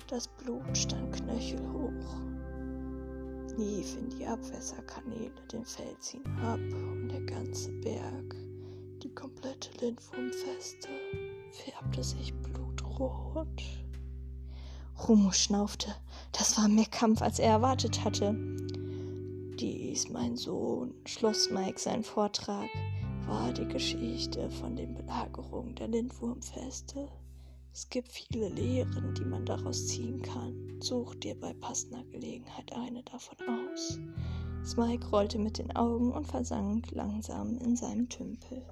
Das 0.07 0.27
Blut 0.27 0.75
stand 0.75 1.13
knöchelhoch, 1.13 2.17
lief 3.55 3.95
in 3.95 4.09
die 4.09 4.25
Abwässerkanäle 4.25 5.31
den 5.51 5.63
Fels 5.63 6.09
hinab 6.09 6.59
und 6.59 7.09
der 7.09 7.21
ganze 7.21 7.71
Berg, 7.73 8.35
die 9.03 9.13
komplette 9.13 9.69
Lindwurmfeste, 9.85 10.89
färbte 11.51 12.03
sich 12.03 12.33
blutrot. 12.33 13.63
Rumo 15.07 15.31
schnaufte. 15.31 15.93
Das 16.31 16.57
war 16.57 16.67
mehr 16.67 16.87
Kampf, 16.89 17.21
als 17.21 17.37
er 17.37 17.51
erwartet 17.51 18.03
hatte. 18.03 18.35
Dies, 19.59 20.09
mein 20.09 20.35
Sohn, 20.37 20.95
schloss 21.05 21.51
Mike 21.51 21.79
seinen 21.79 22.03
Vortrag, 22.03 22.69
war 23.27 23.53
die 23.53 23.67
Geschichte 23.67 24.49
von 24.49 24.75
den 24.75 24.95
Belagerungen 24.95 25.75
der 25.75 25.87
Lindwurmfeste. 25.87 27.07
Es 27.73 27.89
gibt 27.89 28.11
viele 28.11 28.49
Lehren, 28.49 29.13
die 29.15 29.25
man 29.25 29.45
daraus 29.45 29.87
ziehen 29.87 30.21
kann. 30.21 30.79
Such 30.81 31.15
dir 31.15 31.39
bei 31.39 31.53
passender 31.53 32.03
Gelegenheit 32.11 32.71
eine 32.73 33.01
davon 33.03 33.37
aus. 33.47 33.99
Smike 34.65 35.07
rollte 35.09 35.39
mit 35.39 35.57
den 35.57 35.75
Augen 35.75 36.11
und 36.11 36.27
versank 36.27 36.91
langsam 36.91 37.57
in 37.57 37.75
seinem 37.75 38.09
Tümpel. 38.09 38.63